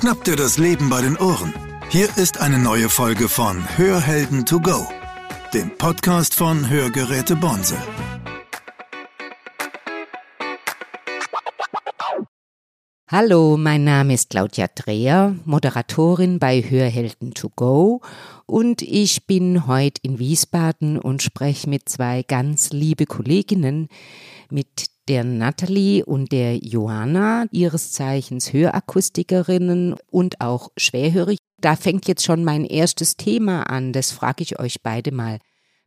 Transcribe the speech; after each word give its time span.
Schnapp 0.00 0.24
dir 0.24 0.34
das 0.34 0.56
Leben 0.56 0.88
bei 0.88 1.02
den 1.02 1.18
Ohren. 1.18 1.52
Hier 1.90 2.08
ist 2.16 2.40
eine 2.40 2.58
neue 2.58 2.88
Folge 2.88 3.28
von 3.28 3.62
Hörhelden 3.76 4.46
to 4.46 4.58
go, 4.58 4.86
dem 5.52 5.76
Podcast 5.76 6.34
von 6.34 6.70
Hörgeräte 6.70 7.36
Bonse. 7.36 7.76
Hallo, 13.08 13.58
mein 13.58 13.84
Name 13.84 14.14
ist 14.14 14.30
Claudia 14.30 14.68
Dreher, 14.74 15.36
Moderatorin 15.44 16.38
bei 16.38 16.62
Hörhelden 16.62 17.34
to 17.34 17.50
go 17.54 18.00
und 18.46 18.80
ich 18.80 19.26
bin 19.26 19.66
heute 19.66 20.00
in 20.02 20.18
Wiesbaden 20.18 20.98
und 20.98 21.20
spreche 21.20 21.68
mit 21.68 21.90
zwei 21.90 22.22
ganz 22.22 22.70
liebe 22.70 23.04
Kolleginnen, 23.04 23.88
mit 24.48 24.86
der 25.10 25.24
Natalie 25.24 26.04
und 26.04 26.30
der 26.30 26.58
Johanna, 26.58 27.46
ihres 27.50 27.90
Zeichens 27.90 28.52
Hörakustikerinnen 28.52 29.96
und 30.08 30.40
auch 30.40 30.70
schwerhörig. 30.76 31.38
Da 31.60 31.74
fängt 31.74 32.06
jetzt 32.06 32.24
schon 32.24 32.44
mein 32.44 32.64
erstes 32.64 33.16
Thema 33.16 33.64
an, 33.64 33.92
das 33.92 34.12
frage 34.12 34.44
ich 34.44 34.60
euch 34.60 34.82
beide 34.82 35.10
mal. 35.10 35.40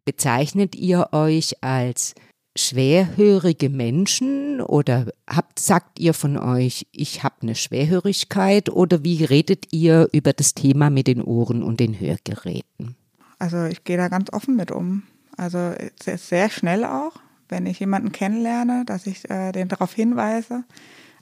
Bezeichnet 0.03 0.75
ihr 0.75 1.13
euch 1.13 1.63
als 1.63 2.15
schwerhörige 2.57 3.69
Menschen 3.69 4.59
oder 4.59 5.07
habt, 5.25 5.57
sagt 5.57 5.99
ihr 5.99 6.13
von 6.13 6.37
euch, 6.37 6.85
ich 6.91 7.23
habe 7.23 7.35
eine 7.43 7.55
Schwerhörigkeit 7.55 8.69
oder 8.69 9.05
wie 9.05 9.23
redet 9.23 9.71
ihr 9.71 10.09
über 10.11 10.33
das 10.33 10.53
Thema 10.53 10.89
mit 10.89 11.07
den 11.07 11.21
Ohren 11.21 11.63
und 11.63 11.79
den 11.79 11.97
Hörgeräten? 11.97 12.97
Also 13.39 13.63
ich 13.63 13.85
gehe 13.85 13.97
da 13.97 14.09
ganz 14.09 14.33
offen 14.33 14.57
mit 14.57 14.69
um. 14.69 15.03
Also 15.37 15.73
sehr, 16.03 16.17
sehr 16.17 16.49
schnell 16.49 16.83
auch 16.83 17.22
wenn 17.53 17.67
ich 17.67 17.79
jemanden 17.79 18.11
kennenlerne, 18.11 18.83
dass 18.85 19.05
ich 19.05 19.29
äh, 19.29 19.51
den 19.51 19.67
darauf 19.67 19.93
hinweise. 19.93 20.63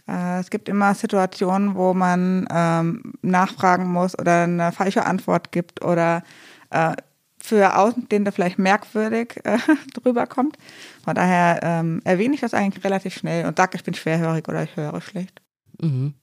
Äh, 0.07 0.39
es 0.39 0.49
gibt 0.49 0.69
immer 0.69 0.95
Situationen, 0.95 1.75
wo 1.75 1.93
man 1.93 2.47
ähm, 2.49 3.13
nachfragen 3.21 3.91
muss 3.91 4.17
oder 4.17 4.43
eine 4.43 4.71
falsche 4.71 5.05
Antwort 5.05 5.51
gibt 5.51 5.83
oder 5.83 6.23
äh, 6.69 6.93
für 7.37 7.75
Außenstehende 7.75 8.31
vielleicht 8.31 8.59
merkwürdig 8.59 9.41
äh, 9.43 9.57
drüber 9.93 10.25
kommt. 10.25 10.57
Von 11.03 11.15
daher 11.15 11.59
ähm, 11.63 12.01
erwähne 12.05 12.33
ich 12.33 12.41
das 12.41 12.53
eigentlich 12.53 12.83
relativ 12.85 13.13
schnell 13.13 13.45
und 13.45 13.57
sage, 13.57 13.75
ich 13.75 13.83
bin 13.83 13.93
schwerhörig 13.93 14.47
oder 14.47 14.63
ich 14.63 14.75
höre 14.77 15.01
schlecht. 15.01 15.41
Mhm. 15.81 16.13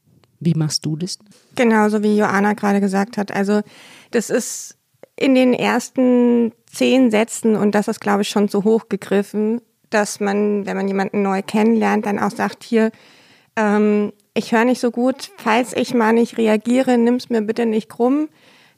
Wie 0.41 0.55
machst 0.55 0.87
du 0.87 0.97
das? 0.97 1.19
Genauso 1.55 2.03
wie 2.03 2.17
Joanna 2.17 2.55
gerade 2.55 2.81
gesagt 2.81 3.19
hat. 3.19 3.31
Also 3.31 3.61
das 4.13 4.31
ist 4.31 4.79
in 5.17 5.35
den 5.35 5.53
ersten 5.53 6.53
zehn 6.73 7.11
Sätzen, 7.11 7.57
und 7.57 7.75
das 7.75 7.89
ist, 7.89 8.01
glaube 8.01 8.23
ich, 8.23 8.29
schon 8.29 8.49
zu 8.49 8.65
hoch 8.65 8.89
gegriffen, 8.89 9.61
dass 9.91 10.21
man, 10.21 10.67
wenn 10.67 10.77
man 10.77 10.89
jemanden 10.89 11.23
neu 11.23 11.43
kennenlernt, 11.43 12.07
dann 12.07 12.19
auch 12.19 12.31
sagt, 12.31 12.65
hier, 12.65 12.91
ähm, 13.57 14.13
ich 14.35 14.53
höre 14.53 14.65
nicht 14.65 14.81
so 14.81 14.91
gut, 14.91 15.33
falls 15.37 15.75
ich 15.75 15.95
mal 15.95 16.13
nicht 16.13 16.39
reagiere, 16.39 16.97
nimm's 16.97 17.29
mir 17.29 17.43
bitte 17.43 17.67
nicht 17.67 17.89
krumm. 17.89 18.29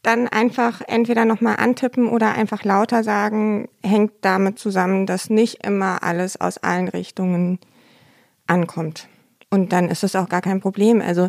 Dann 0.02 0.28
einfach 0.28 0.80
entweder 0.86 1.26
nochmal 1.26 1.56
antippen 1.58 2.08
oder 2.08 2.32
einfach 2.32 2.64
lauter 2.64 3.04
sagen, 3.04 3.68
hängt 3.82 4.12
damit 4.22 4.58
zusammen, 4.58 5.04
dass 5.04 5.28
nicht 5.28 5.66
immer 5.66 6.02
alles 6.02 6.40
aus 6.40 6.56
allen 6.56 6.88
Richtungen 6.88 7.58
ankommt. 8.46 9.08
Und 9.50 9.72
dann 9.72 9.90
ist 9.90 10.02
es 10.02 10.16
auch 10.16 10.30
gar 10.30 10.40
kein 10.40 10.60
Problem. 10.60 11.02
Also 11.02 11.28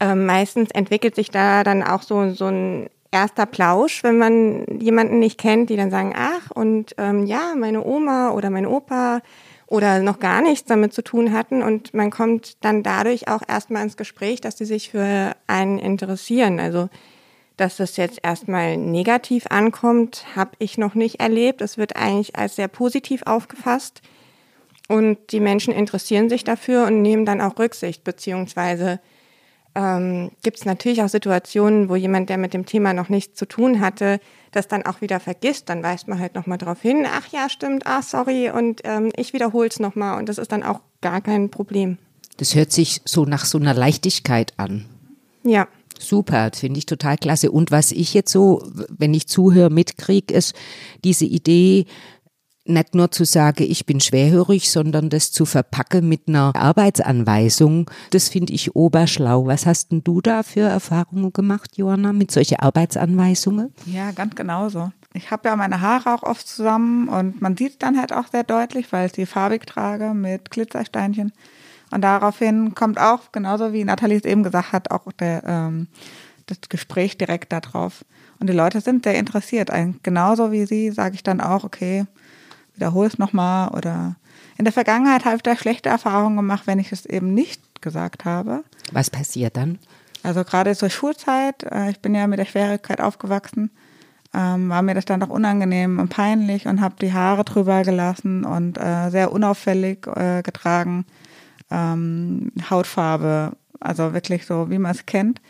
äh, 0.00 0.16
meistens 0.16 0.70
entwickelt 0.72 1.14
sich 1.14 1.30
da 1.30 1.62
dann 1.62 1.84
auch 1.84 2.02
so, 2.02 2.32
so 2.32 2.46
ein 2.46 2.90
erster 3.12 3.46
Plausch, 3.46 4.02
wenn 4.04 4.18
man 4.18 4.64
jemanden 4.80 5.18
nicht 5.18 5.38
kennt, 5.38 5.70
die 5.70 5.76
dann 5.76 5.90
sagen, 5.90 6.14
ach, 6.16 6.50
und 6.50 6.94
ähm, 6.98 7.26
ja, 7.26 7.54
meine 7.56 7.84
Oma 7.84 8.30
oder 8.30 8.50
mein 8.50 8.66
Opa 8.66 9.20
oder 9.66 10.00
noch 10.00 10.18
gar 10.18 10.42
nichts 10.42 10.66
damit 10.66 10.92
zu 10.92 11.02
tun 11.02 11.32
hatten. 11.32 11.62
Und 11.62 11.94
man 11.94 12.10
kommt 12.10 12.62
dann 12.64 12.82
dadurch 12.82 13.28
auch 13.28 13.42
erstmal 13.46 13.82
ins 13.84 13.96
Gespräch, 13.96 14.40
dass 14.40 14.58
sie 14.58 14.64
sich 14.64 14.90
für 14.90 15.34
einen 15.46 15.78
interessieren. 15.78 16.60
Also, 16.60 16.88
dass 17.56 17.76
das 17.76 17.96
jetzt 17.96 18.20
erstmal 18.22 18.76
negativ 18.76 19.46
ankommt, 19.48 20.24
habe 20.34 20.52
ich 20.58 20.78
noch 20.78 20.94
nicht 20.94 21.20
erlebt. 21.20 21.60
Es 21.60 21.78
wird 21.78 21.96
eigentlich 21.96 22.36
als 22.36 22.56
sehr 22.56 22.68
positiv 22.68 23.22
aufgefasst. 23.26 24.02
Und 24.88 25.18
die 25.30 25.40
Menschen 25.40 25.72
interessieren 25.72 26.28
sich 26.28 26.42
dafür 26.42 26.86
und 26.86 27.00
nehmen 27.00 27.24
dann 27.24 27.40
auch 27.40 27.56
Rücksicht, 27.58 28.02
beziehungsweise 28.02 28.98
ähm, 29.74 30.30
gibt 30.42 30.58
es 30.58 30.64
natürlich 30.64 31.02
auch 31.02 31.08
Situationen, 31.08 31.88
wo 31.88 31.96
jemand, 31.96 32.28
der 32.28 32.38
mit 32.38 32.54
dem 32.54 32.66
Thema 32.66 32.92
noch 32.92 33.08
nichts 33.08 33.38
zu 33.38 33.46
tun 33.46 33.80
hatte, 33.80 34.20
das 34.52 34.68
dann 34.68 34.84
auch 34.84 35.00
wieder 35.00 35.20
vergisst. 35.20 35.68
Dann 35.68 35.82
weist 35.82 36.08
man 36.08 36.18
halt 36.18 36.34
nochmal 36.34 36.58
drauf 36.58 36.80
hin, 36.80 37.06
ach 37.06 37.28
ja, 37.28 37.48
stimmt, 37.48 37.84
ach 37.86 38.02
sorry, 38.02 38.50
und 38.50 38.80
ähm, 38.84 39.10
ich 39.16 39.32
wiederhole 39.32 39.68
es 39.68 39.78
nochmal. 39.78 40.18
Und 40.18 40.28
das 40.28 40.38
ist 40.38 40.52
dann 40.52 40.62
auch 40.62 40.80
gar 41.00 41.20
kein 41.20 41.50
Problem. 41.50 41.98
Das 42.36 42.54
hört 42.54 42.72
sich 42.72 43.02
so 43.04 43.24
nach 43.24 43.44
so 43.44 43.58
einer 43.58 43.74
Leichtigkeit 43.74 44.54
an. 44.56 44.86
Ja. 45.42 45.68
Super, 45.98 46.50
finde 46.54 46.78
ich 46.78 46.86
total 46.86 47.18
klasse. 47.18 47.50
Und 47.50 47.70
was 47.70 47.92
ich 47.92 48.14
jetzt 48.14 48.32
so, 48.32 48.62
wenn 48.88 49.12
ich 49.12 49.26
zuhöre, 49.26 49.68
mitkriege, 49.68 50.32
ist 50.32 50.54
diese 51.04 51.26
Idee, 51.26 51.84
nicht 52.64 52.94
nur 52.94 53.10
zu 53.10 53.24
sagen, 53.24 53.64
ich 53.68 53.86
bin 53.86 54.00
schwerhörig, 54.00 54.70
sondern 54.70 55.08
das 55.10 55.32
zu 55.32 55.46
verpacken 55.46 56.08
mit 56.08 56.28
einer 56.28 56.54
Arbeitsanweisung, 56.54 57.90
das 58.10 58.28
finde 58.28 58.52
ich 58.52 58.76
oberschlau. 58.76 59.46
Was 59.46 59.66
hast 59.66 59.92
denn 59.92 60.04
du 60.04 60.20
da 60.20 60.42
für 60.42 60.68
Erfahrungen 60.68 61.32
gemacht, 61.32 61.76
Johanna, 61.76 62.12
mit 62.12 62.30
solchen 62.30 62.60
Arbeitsanweisungen? 62.60 63.72
Ja, 63.86 64.12
ganz 64.12 64.34
genauso. 64.34 64.92
Ich 65.12 65.30
habe 65.30 65.48
ja 65.48 65.56
meine 65.56 65.80
Haare 65.80 66.14
auch 66.14 66.22
oft 66.22 66.46
zusammen 66.46 67.08
und 67.08 67.40
man 67.42 67.56
sieht 67.56 67.82
dann 67.82 67.98
halt 67.98 68.12
auch 68.12 68.28
sehr 68.28 68.44
deutlich, 68.44 68.92
weil 68.92 69.06
ich 69.06 69.12
sie 69.14 69.26
farbig 69.26 69.66
trage 69.66 70.14
mit 70.14 70.50
Glitzersteinchen. 70.50 71.32
Und 71.90 72.02
daraufhin 72.02 72.74
kommt 72.76 73.00
auch, 73.00 73.32
genauso 73.32 73.72
wie 73.72 73.84
Nathalie 73.84 74.18
es 74.18 74.24
eben 74.24 74.44
gesagt 74.44 74.72
hat, 74.72 74.90
auch 74.92 75.10
der, 75.12 75.42
ähm, 75.44 75.88
das 76.46 76.58
Gespräch 76.68 77.18
direkt 77.18 77.52
darauf. 77.52 78.04
Und 78.38 78.48
die 78.48 78.54
Leute 78.54 78.80
sind 78.80 79.04
sehr 79.04 79.18
interessiert. 79.18 79.70
Genauso 80.02 80.52
wie 80.52 80.66
sie 80.66 80.92
sage 80.92 81.16
ich 81.16 81.22
dann 81.24 81.40
auch, 81.40 81.64
okay, 81.64 82.06
wiederhole 82.80 83.08
es 83.08 83.18
nochmal 83.18 83.68
oder 83.68 84.16
in 84.56 84.64
der 84.64 84.72
Vergangenheit 84.72 85.24
habe 85.24 85.36
ich 85.36 85.42
da 85.42 85.56
schlechte 85.56 85.88
Erfahrungen 85.88 86.36
gemacht, 86.36 86.62
wenn 86.66 86.78
ich 86.78 86.92
es 86.92 87.06
eben 87.06 87.34
nicht 87.34 87.82
gesagt 87.82 88.24
habe. 88.24 88.64
Was 88.92 89.10
passiert 89.10 89.56
dann? 89.56 89.78
Also 90.22 90.44
gerade 90.44 90.74
zur 90.74 90.90
Schulzeit, 90.90 91.62
äh, 91.62 91.90
ich 91.90 92.00
bin 92.00 92.14
ja 92.14 92.26
mit 92.26 92.38
der 92.38 92.44
Schwierigkeit 92.44 93.00
aufgewachsen, 93.00 93.70
ähm, 94.34 94.68
war 94.68 94.82
mir 94.82 94.94
das 94.94 95.06
dann 95.06 95.20
doch 95.20 95.30
unangenehm 95.30 95.98
und 95.98 96.08
peinlich 96.08 96.66
und 96.66 96.80
habe 96.80 96.96
die 97.00 97.12
Haare 97.12 97.44
drüber 97.44 97.82
gelassen 97.82 98.44
und 98.44 98.78
äh, 98.78 99.10
sehr 99.10 99.32
unauffällig 99.32 100.06
äh, 100.06 100.42
getragen. 100.42 101.04
Ähm, 101.70 102.52
Hautfarbe, 102.68 103.52
also 103.80 104.12
wirklich 104.12 104.46
so, 104.46 104.70
wie 104.70 104.78
man 104.78 104.92
es 104.92 105.06
kennt. 105.06 105.40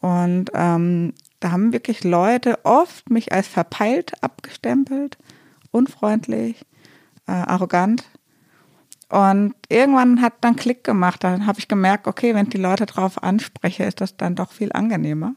Und 0.00 0.50
ähm, 0.54 1.12
da 1.40 1.50
haben 1.50 1.72
wirklich 1.72 2.04
Leute 2.04 2.58
oft 2.64 3.10
mich 3.10 3.32
als 3.32 3.46
verpeilt 3.46 4.12
abgestempelt 4.22 5.18
unfreundlich, 5.70 6.64
äh, 7.26 7.32
arrogant. 7.32 8.04
Und 9.08 9.54
irgendwann 9.68 10.20
hat 10.20 10.34
dann 10.40 10.56
Klick 10.56 10.82
gemacht. 10.82 11.22
Dann 11.22 11.46
habe 11.46 11.58
ich 11.58 11.68
gemerkt, 11.68 12.08
okay, 12.08 12.34
wenn 12.34 12.46
ich 12.46 12.52
die 12.52 12.58
Leute 12.58 12.86
drauf 12.86 13.22
anspreche, 13.22 13.84
ist 13.84 14.00
das 14.00 14.16
dann 14.16 14.34
doch 14.34 14.50
viel 14.50 14.72
angenehmer. 14.72 15.34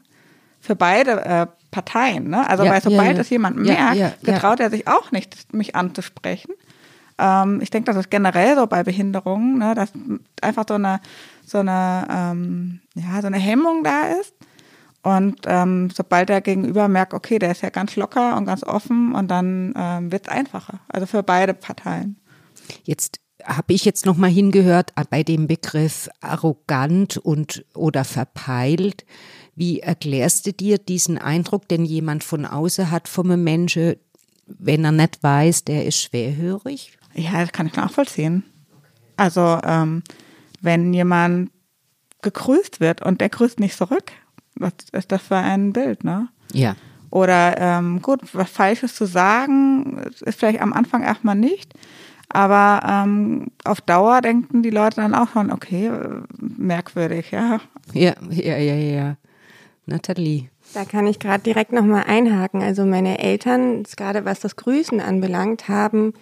Für 0.58 0.74
beide 0.74 1.24
äh, 1.24 1.46
Parteien. 1.70 2.28
Ne? 2.28 2.48
Also 2.48 2.64
ja, 2.64 2.72
weil 2.72 2.82
sobald 2.82 3.08
ja, 3.08 3.14
ja. 3.14 3.20
es 3.20 3.30
jemand 3.30 3.56
merkt, 3.56 4.24
getraut 4.24 4.60
er 4.60 4.70
sich 4.70 4.88
auch 4.88 5.12
nicht, 5.12 5.54
mich 5.54 5.76
anzusprechen. 5.76 6.52
Ähm, 7.18 7.60
ich 7.62 7.70
denke, 7.70 7.86
das 7.86 7.96
ist 7.96 8.10
generell 8.10 8.56
so 8.56 8.66
bei 8.66 8.82
Behinderungen, 8.82 9.58
ne? 9.58 9.74
dass 9.74 9.92
einfach 10.40 10.64
so 10.68 10.74
eine, 10.74 11.00
so 11.46 11.58
eine, 11.58 12.06
ähm, 12.10 12.80
ja, 12.94 13.20
so 13.20 13.28
eine 13.28 13.38
Hemmung 13.38 13.84
da 13.84 14.02
ist. 14.20 14.34
Und 15.02 15.40
ähm, 15.46 15.88
sobald 15.90 16.28
der 16.28 16.42
Gegenüber 16.42 16.88
merkt, 16.88 17.14
okay, 17.14 17.38
der 17.38 17.52
ist 17.52 17.62
ja 17.62 17.70
ganz 17.70 17.96
locker 17.96 18.36
und 18.36 18.44
ganz 18.44 18.62
offen 18.62 19.14
und 19.14 19.28
dann 19.28 19.72
ähm, 19.76 20.12
wird 20.12 20.26
es 20.26 20.32
einfacher. 20.32 20.80
Also 20.88 21.06
für 21.06 21.22
beide 21.22 21.54
Parteien. 21.54 22.20
Jetzt 22.84 23.20
habe 23.44 23.72
ich 23.72 23.86
jetzt 23.86 24.04
noch 24.04 24.16
mal 24.16 24.30
hingehört 24.30 24.92
äh, 24.96 25.04
bei 25.08 25.22
dem 25.22 25.46
Begriff 25.46 26.10
arrogant 26.20 27.16
und 27.16 27.64
oder 27.74 28.04
verpeilt. 28.04 29.06
Wie 29.54 29.80
erklärst 29.80 30.46
du 30.46 30.52
dir 30.52 30.78
diesen 30.78 31.18
Eindruck, 31.18 31.68
den 31.68 31.84
jemand 31.84 32.22
von 32.22 32.44
außen 32.44 32.90
hat 32.90 33.08
vom 33.08 33.42
Menschen, 33.42 33.96
wenn 34.46 34.84
er 34.84 34.92
nicht 34.92 35.22
weiß, 35.22 35.64
der 35.64 35.86
ist 35.86 36.00
schwerhörig? 36.00 36.98
Ja, 37.14 37.40
das 37.40 37.52
kann 37.52 37.66
ich 37.66 37.76
nachvollziehen. 37.76 38.44
Also 39.16 39.58
ähm, 39.64 40.02
wenn 40.60 40.92
jemand 40.92 41.50
gegrüßt 42.22 42.80
wird 42.80 43.02
und 43.02 43.20
der 43.20 43.30
grüßt 43.30 43.60
nicht 43.60 43.76
zurück, 43.76 44.12
was 44.60 44.72
ist 44.92 45.10
das 45.10 45.22
für 45.22 45.36
ein 45.36 45.72
Bild, 45.72 46.04
ne? 46.04 46.28
Ja. 46.52 46.76
Oder 47.10 47.58
ähm, 47.58 48.00
gut, 48.02 48.20
was 48.34 48.50
Falsches 48.50 48.94
zu 48.94 49.04
sagen, 49.04 49.98
ist 50.20 50.38
vielleicht 50.38 50.60
am 50.60 50.72
Anfang 50.72 51.02
erstmal 51.02 51.34
nicht. 51.34 51.74
Aber 52.28 52.86
ähm, 52.88 53.48
auf 53.64 53.80
Dauer 53.80 54.20
denken 54.20 54.62
die 54.62 54.70
Leute 54.70 54.96
dann 54.96 55.16
auch 55.16 55.30
schon, 55.30 55.50
okay, 55.50 55.90
merkwürdig, 56.38 57.32
ja. 57.32 57.58
Ja, 57.92 58.14
ja, 58.30 58.56
ja, 58.56 58.74
ja. 58.74 59.16
Nathalie. 59.86 60.48
Da 60.72 60.84
kann 60.84 61.08
ich 61.08 61.18
gerade 61.18 61.42
direkt 61.42 61.72
nochmal 61.72 62.04
einhaken. 62.06 62.62
Also 62.62 62.84
meine 62.84 63.18
Eltern, 63.18 63.82
gerade 63.96 64.24
was 64.24 64.38
das 64.38 64.54
Grüßen 64.54 65.00
anbelangt, 65.00 65.68
haben 65.68 66.14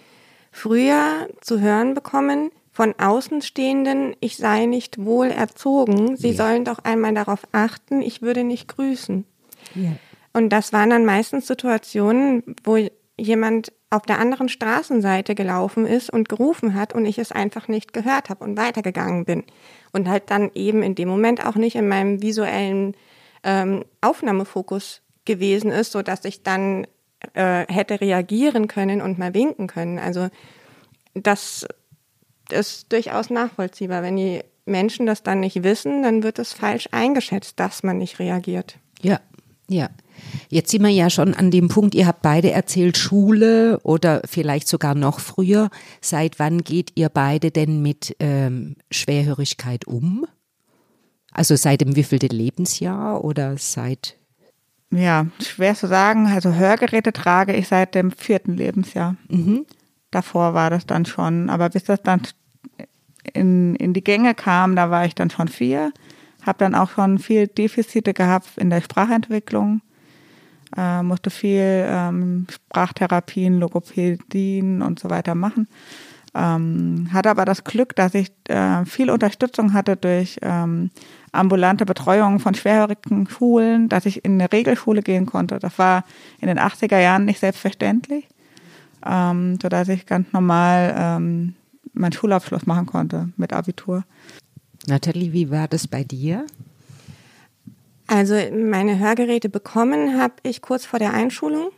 früher 0.51 1.27
zu 1.41 1.59
hören 1.59 1.93
bekommen, 1.93 2.49
von 2.79 2.95
Außenstehenden, 2.97 4.15
ich 4.21 4.37
sei 4.37 4.65
nicht 4.65 5.03
wohl 5.03 5.31
erzogen, 5.31 6.15
sie 6.15 6.29
Ja. 6.29 6.35
sollen 6.35 6.63
doch 6.63 6.79
einmal 6.79 7.13
darauf 7.13 7.41
achten, 7.51 8.01
ich 8.01 8.21
würde 8.21 8.45
nicht 8.45 8.69
grüßen. 8.69 9.25
Ja. 9.75 9.97
Und 10.31 10.47
das 10.47 10.71
waren 10.71 10.89
dann 10.89 11.03
meistens 11.03 11.45
Situationen, 11.45 12.55
wo 12.63 12.77
jemand 13.17 13.73
auf 13.89 14.03
der 14.03 14.17
anderen 14.17 14.47
Straßenseite 14.47 15.35
gelaufen 15.35 15.85
ist 15.85 16.09
und 16.09 16.29
gerufen 16.29 16.73
hat 16.73 16.95
und 16.95 17.05
ich 17.05 17.19
es 17.19 17.33
einfach 17.33 17.67
nicht 17.67 17.91
gehört 17.91 18.29
habe 18.29 18.45
und 18.45 18.55
weitergegangen 18.57 19.25
bin. 19.25 19.43
Und 19.91 20.07
halt 20.07 20.31
dann 20.31 20.49
eben 20.55 20.81
in 20.81 20.95
dem 20.95 21.09
Moment 21.09 21.45
auch 21.45 21.55
nicht 21.55 21.75
in 21.75 21.89
meinem 21.89 22.21
visuellen 22.21 22.95
ähm, 23.43 23.83
Aufnahmefokus 23.99 25.01
gewesen 25.25 25.69
ist, 25.69 25.91
so 25.91 26.01
dass 26.01 26.23
ich 26.23 26.43
dann 26.43 26.87
äh, 27.33 27.65
hätte 27.67 27.99
reagieren 27.99 28.69
können 28.69 29.01
und 29.01 29.19
mal 29.19 29.33
winken 29.33 29.67
können. 29.67 29.99
Also 29.99 30.29
das 31.13 31.67
ist 32.51 32.91
durchaus 32.91 33.29
nachvollziehbar. 33.29 34.03
Wenn 34.03 34.17
die 34.17 34.41
Menschen 34.65 35.05
das 35.05 35.23
dann 35.23 35.39
nicht 35.39 35.63
wissen, 35.63 36.03
dann 36.03 36.23
wird 36.23 36.39
es 36.39 36.53
falsch 36.53 36.89
eingeschätzt, 36.91 37.59
dass 37.59 37.83
man 37.83 37.97
nicht 37.97 38.19
reagiert. 38.19 38.77
Ja, 39.01 39.19
ja. 39.69 39.89
Jetzt 40.49 40.71
sind 40.71 40.83
wir 40.83 40.89
ja 40.89 41.09
schon 41.09 41.33
an 41.33 41.49
dem 41.49 41.69
Punkt, 41.69 41.95
ihr 41.95 42.05
habt 42.05 42.21
beide 42.21 42.51
erzählt, 42.51 42.97
Schule 42.97 43.79
oder 43.83 44.21
vielleicht 44.25 44.67
sogar 44.67 44.93
noch 44.93 45.19
früher. 45.19 45.69
Seit 46.01 46.39
wann 46.39 46.63
geht 46.63 46.91
ihr 46.95 47.09
beide 47.09 47.51
denn 47.51 47.81
mit 47.81 48.15
ähm, 48.19 48.75
Schwerhörigkeit 48.91 49.87
um? 49.87 50.25
Also 51.31 51.55
seit 51.55 51.81
dem 51.81 51.95
wievielten 51.95 52.35
Lebensjahr 52.35 53.23
oder 53.23 53.57
seit 53.57 54.17
Ja, 54.91 55.27
schwer 55.41 55.75
zu 55.75 55.87
sagen. 55.87 56.27
Also 56.27 56.53
Hörgeräte 56.53 57.13
trage 57.13 57.55
ich 57.55 57.67
seit 57.69 57.95
dem 57.95 58.11
vierten 58.11 58.57
Lebensjahr. 58.57 59.15
Davor 60.11 60.53
war 60.53 60.69
das 60.69 60.85
dann 60.85 61.05
schon, 61.05 61.49
aber 61.49 61.69
bis 61.69 61.83
das 61.85 62.01
dann 62.01 62.23
in, 63.33 63.75
in 63.75 63.93
die 63.93 64.03
Gänge 64.03 64.35
kam, 64.35 64.75
da 64.75 64.89
war 64.89 65.05
ich 65.05 65.15
dann 65.15 65.29
schon 65.29 65.47
vier. 65.47 65.91
Habe 66.45 66.59
dann 66.59 66.75
auch 66.75 66.89
schon 66.91 67.19
viel 67.19 67.47
Defizite 67.47 68.13
gehabt 68.13 68.57
in 68.57 68.69
der 68.69 68.81
Sprachentwicklung. 68.81 69.81
Äh, 70.77 71.03
musste 71.03 71.29
viel 71.29 71.85
ähm, 71.87 72.47
Sprachtherapien, 72.49 73.59
Logopädien 73.59 74.81
und 74.81 74.99
so 74.99 75.09
weiter 75.09 75.35
machen. 75.35 75.67
Ähm, 76.35 77.09
hatte 77.11 77.29
aber 77.31 77.45
das 77.45 77.63
Glück, 77.63 77.95
dass 77.95 78.13
ich 78.13 78.31
äh, 78.47 78.85
viel 78.85 79.09
Unterstützung 79.09 79.73
hatte 79.73 79.95
durch 79.95 80.37
ähm, 80.43 80.91
ambulante 81.31 81.85
Betreuung 81.85 82.39
von 82.39 82.53
schwerhörigen 82.53 83.27
Schulen, 83.27 83.89
dass 83.89 84.05
ich 84.05 84.23
in 84.23 84.33
eine 84.33 84.51
Regelschule 84.51 85.01
gehen 85.01 85.25
konnte. 85.25 85.57
Das 85.59 85.79
war 85.79 86.03
in 86.39 86.47
den 86.47 86.59
80er 86.59 86.99
Jahren 86.99 87.25
nicht 87.25 87.39
selbstverständlich, 87.39 88.27
ähm, 89.05 89.57
sodass 89.59 89.89
ich 89.89 90.05
ganz 90.05 90.31
normal 90.31 90.93
ähm, 90.95 91.55
meinen 91.93 92.11
Schulabschluss 92.13 92.65
machen 92.65 92.85
konnte 92.85 93.29
mit 93.37 93.53
Abitur. 93.53 94.03
Nathalie, 94.87 95.33
wie 95.33 95.51
war 95.51 95.67
das 95.67 95.87
bei 95.87 96.03
dir? 96.03 96.45
Also 98.07 98.35
meine 98.53 98.97
Hörgeräte 98.99 99.49
bekommen 99.49 100.19
habe 100.19 100.33
ich 100.43 100.61
kurz 100.61 100.85
vor 100.85 100.97
der 100.99 101.13
Einschulung. 101.13 101.69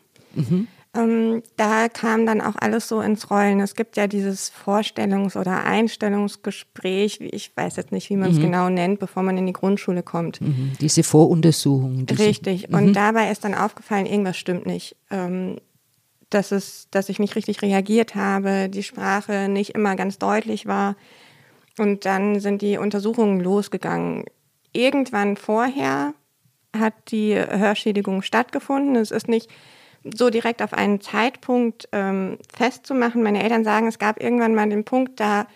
Ähm, 0.94 1.42
da 1.58 1.88
kam 1.90 2.26
dann 2.26 2.42
auch 2.42 2.56
alles 2.58 2.88
so 2.88 3.00
ins 3.02 3.30
Rollen. 3.32 3.60
Es 3.62 3.76
gibt 3.76 3.96
ja 3.98 4.08
dieses 4.08 4.50
Vorstellungs- 4.52 5.38
oder 5.38 5.64
Einstellungsgespräch, 5.64 7.20
wie- 7.22 7.30
ich 7.30 7.52
weiß 7.56 7.78
jetzt 7.78 7.92
nicht, 7.94 8.10
wie 8.10 8.18
man 8.18 8.32
es 8.32 8.40
genau 8.40 8.70
nennt, 8.70 9.00
bevor 9.00 9.24
man 9.24 9.38
in 9.38 9.46
die 9.48 9.54
Grundschule 9.54 10.04
kommt. 10.04 10.42
Mhm, 10.42 10.74
Diese 10.82 11.04
Voruntersuchung. 11.04 12.06
Diese, 12.06 12.24
Richtig. 12.26 12.74
Und 12.74 12.94
dabei 12.94 13.32
ist 13.32 13.44
dann 13.46 13.56
aufgefallen, 13.56 14.06
irgendwas 14.06 14.38
stimmt 14.38 14.66
nicht. 14.66 14.96
Ähm, 15.10 15.58
dass, 16.34 16.52
es, 16.52 16.88
dass 16.92 17.10
ich 17.10 17.20
nicht 17.20 17.36
richtig 17.36 17.62
reagiert 17.62 18.16
habe, 18.16 18.70
die 18.70 18.84
Sprache 18.84 19.48
nicht 19.50 19.76
immer 19.76 19.96
ganz 19.96 20.18
deutlich 20.18 20.66
war. 20.66 20.96
Und 21.78 22.06
dann 22.06 22.40
sind 22.40 22.62
die 22.62 22.78
Untersuchungen 22.78 23.40
losgegangen. 23.40 24.26
Irgendwann 24.74 25.38
vorher 25.38 26.14
hat 26.78 26.94
die 27.12 27.36
Hörschädigung 27.36 28.22
stattgefunden. 28.22 28.96
Es 28.96 29.12
ist 29.12 29.28
nicht 29.28 29.50
so 30.04 30.30
direkt 30.30 30.62
auf 30.62 30.74
einen 30.74 31.02
Zeitpunkt 31.02 31.88
ähm, 31.92 32.38
festzumachen. 32.54 33.24
Meine 33.24 33.44
Eltern 33.44 33.64
sagen, 33.64 33.88
es 33.88 34.00
gab 34.00 34.22
irgendwann 34.22 34.56
mal 34.56 34.70
den 34.70 34.84
Punkt, 34.84 35.20
da 35.20 35.48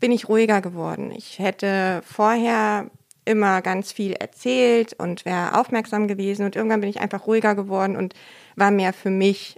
bin 0.00 0.10
ich 0.10 0.28
ruhiger 0.28 0.60
geworden. 0.60 1.12
Ich 1.12 1.38
hätte 1.38 2.02
vorher 2.04 2.90
immer 3.24 3.62
ganz 3.62 3.92
viel 3.92 4.12
erzählt 4.14 4.94
und 4.94 5.24
wäre 5.24 5.58
aufmerksam 5.58 6.08
gewesen 6.08 6.44
und 6.44 6.56
irgendwann 6.56 6.80
bin 6.80 6.90
ich 6.90 7.00
einfach 7.00 7.26
ruhiger 7.26 7.54
geworden 7.54 7.96
und 7.96 8.14
war 8.56 8.70
mehr 8.70 8.92
für 8.92 9.10
mich. 9.10 9.56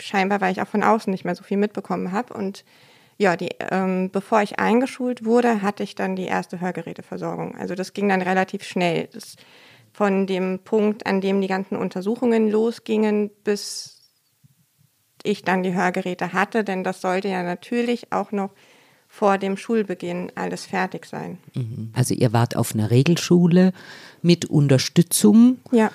Scheinbar, 0.00 0.40
weil 0.40 0.52
ich 0.52 0.60
auch 0.60 0.68
von 0.68 0.82
außen 0.82 1.10
nicht 1.10 1.24
mehr 1.24 1.34
so 1.34 1.44
viel 1.44 1.56
mitbekommen 1.56 2.12
habe. 2.12 2.34
Und 2.34 2.64
ja, 3.16 3.36
die, 3.36 3.50
ähm, 3.70 4.10
bevor 4.10 4.42
ich 4.42 4.58
eingeschult 4.58 5.24
wurde, 5.24 5.62
hatte 5.62 5.82
ich 5.82 5.94
dann 5.94 6.16
die 6.16 6.26
erste 6.26 6.60
Hörgeräteversorgung. 6.60 7.56
Also 7.56 7.74
das 7.74 7.92
ging 7.92 8.08
dann 8.08 8.22
relativ 8.22 8.64
schnell. 8.64 9.08
Das, 9.12 9.36
von 9.94 10.26
dem 10.26 10.58
Punkt, 10.58 11.06
an 11.06 11.20
dem 11.20 11.40
die 11.40 11.46
ganzen 11.46 11.76
Untersuchungen 11.76 12.50
losgingen, 12.50 13.30
bis 13.44 14.02
ich 15.22 15.42
dann 15.42 15.62
die 15.62 15.72
Hörgeräte 15.72 16.32
hatte, 16.32 16.64
denn 16.64 16.84
das 16.84 17.00
sollte 17.00 17.28
ja 17.28 17.42
natürlich 17.42 18.12
auch 18.12 18.32
noch 18.32 18.50
vor 19.08 19.38
dem 19.38 19.56
Schulbeginn 19.56 20.32
alles 20.34 20.66
fertig 20.66 21.06
sein. 21.06 21.38
Mhm. 21.54 21.92
Also 21.94 22.14
ihr 22.14 22.32
wart 22.32 22.56
auf 22.56 22.74
einer 22.74 22.90
Regelschule 22.90 23.72
mit 24.22 24.46
Unterstützung 24.46 25.58
Ja, 25.70 25.92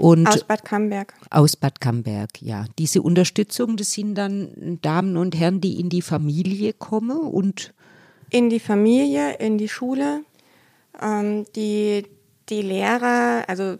und 0.00 0.26
aus 0.26 0.44
Bad 0.44 0.64
Camberg. 0.64 1.14
Aus 1.30 1.56
Bad 1.56 1.80
Camberg, 1.80 2.40
ja. 2.40 2.64
Diese 2.78 3.02
Unterstützung, 3.02 3.76
das 3.76 3.92
sind 3.92 4.14
dann 4.14 4.78
Damen 4.82 5.16
und 5.16 5.38
Herren, 5.38 5.60
die 5.60 5.80
in 5.80 5.88
die 5.88 6.02
Familie 6.02 6.72
kommen 6.72 7.18
und 7.18 7.72
in 8.30 8.48
die 8.50 8.60
Familie, 8.60 9.34
in 9.34 9.58
die 9.58 9.68
Schule. 9.68 10.22
Ähm, 11.00 11.44
die, 11.56 12.06
die 12.48 12.62
Lehrer, 12.62 13.44
also 13.48 13.78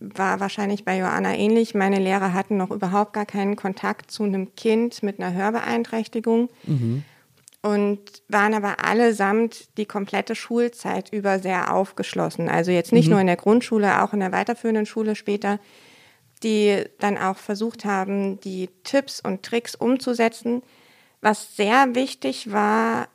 war 0.00 0.40
wahrscheinlich 0.40 0.84
bei 0.84 0.98
Joanna 0.98 1.34
ähnlich, 1.36 1.74
meine 1.74 1.98
Lehrer 1.98 2.32
hatten 2.32 2.56
noch 2.56 2.70
überhaupt 2.70 3.12
gar 3.12 3.26
keinen 3.26 3.56
Kontakt 3.56 4.10
zu 4.10 4.24
einem 4.24 4.54
Kind 4.56 5.02
mit 5.02 5.20
einer 5.20 5.32
Hörbeeinträchtigung 5.32 6.48
und 7.62 8.00
waren 8.28 8.54
aber 8.54 8.84
allesamt 8.84 9.76
die 9.78 9.86
komplette 9.86 10.34
Schulzeit 10.34 11.12
über 11.12 11.38
sehr 11.38 11.72
aufgeschlossen. 11.72 12.48
Also 12.48 12.72
jetzt 12.72 12.92
nicht 12.92 13.08
nur 13.08 13.20
in 13.20 13.28
der 13.28 13.36
Grundschule, 13.36 14.02
auch 14.02 14.12
in 14.12 14.20
der 14.20 14.32
weiterführenden 14.32 14.84
Schule 14.84 15.14
später, 15.14 15.60
die 16.42 16.84
dann 16.98 17.16
auch 17.16 17.38
versucht 17.38 17.84
haben, 17.84 18.40
die 18.40 18.68
Tipps 18.82 19.20
und 19.20 19.44
Tricks 19.44 19.76
umzusetzen. 19.76 20.62
Was 21.20 21.54
sehr 21.54 21.94
wichtig 21.94 22.50
war, 22.50 23.06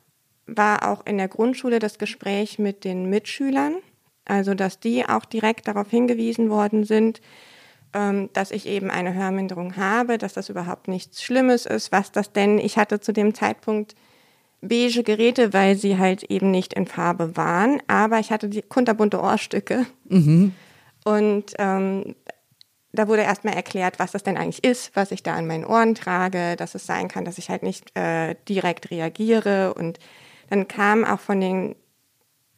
war 0.45 0.89
auch 0.89 1.05
in 1.05 1.17
der 1.17 1.27
Grundschule 1.27 1.79
das 1.79 1.97
Gespräch 1.97 2.57
mit 2.57 2.85
den 2.85 3.09
Mitschülern. 3.09 3.75
Also, 4.23 4.53
dass 4.53 4.79
die 4.79 5.07
auch 5.07 5.25
direkt 5.25 5.67
darauf 5.67 5.89
hingewiesen 5.89 6.49
worden 6.49 6.85
sind, 6.85 7.19
ähm, 7.93 8.29
dass 8.31 8.51
ich 8.51 8.65
eben 8.65 8.89
eine 8.89 9.13
Hörminderung 9.13 9.75
habe, 9.75 10.17
dass 10.17 10.33
das 10.33 10.47
überhaupt 10.47 10.87
nichts 10.87 11.21
Schlimmes 11.21 11.65
ist, 11.65 11.91
was 11.91 12.13
das 12.13 12.31
denn, 12.31 12.59
ich 12.59 12.77
hatte 12.77 13.01
zu 13.01 13.11
dem 13.11 13.33
Zeitpunkt 13.33 13.95
beige 14.67 15.03
Geräte, 15.03 15.53
weil 15.53 15.75
sie 15.75 15.97
halt 15.97 16.23
eben 16.23 16.51
nicht 16.51 16.73
in 16.73 16.87
Farbe 16.87 17.35
waren, 17.37 17.81
aber 17.87 18.19
ich 18.19 18.31
hatte 18.31 18.49
die 18.49 18.61
kunterbunte 18.61 19.21
Ohrstücke. 19.21 19.85
Und 21.05 21.53
ähm, 21.57 22.15
da 22.91 23.07
wurde 23.07 23.21
erstmal 23.21 23.53
erklärt, 23.53 23.99
was 23.99 24.11
das 24.11 24.23
denn 24.23 24.37
eigentlich 24.37 24.63
ist, 24.63 24.95
was 24.95 25.11
ich 25.11 25.23
da 25.23 25.35
an 25.35 25.47
meinen 25.47 25.65
Ohren 25.65 25.95
trage, 25.95 26.55
dass 26.55 26.75
es 26.75 26.85
sein 26.85 27.07
kann, 27.07 27.25
dass 27.25 27.37
ich 27.37 27.49
halt 27.49 27.63
nicht 27.63 27.95
äh, 27.97 28.35
direkt 28.49 28.91
reagiere. 28.91 29.73
Und 29.73 29.99
dann 30.49 30.67
kam 30.67 31.05
auch 31.05 31.19
von 31.19 31.39
den 31.39 31.75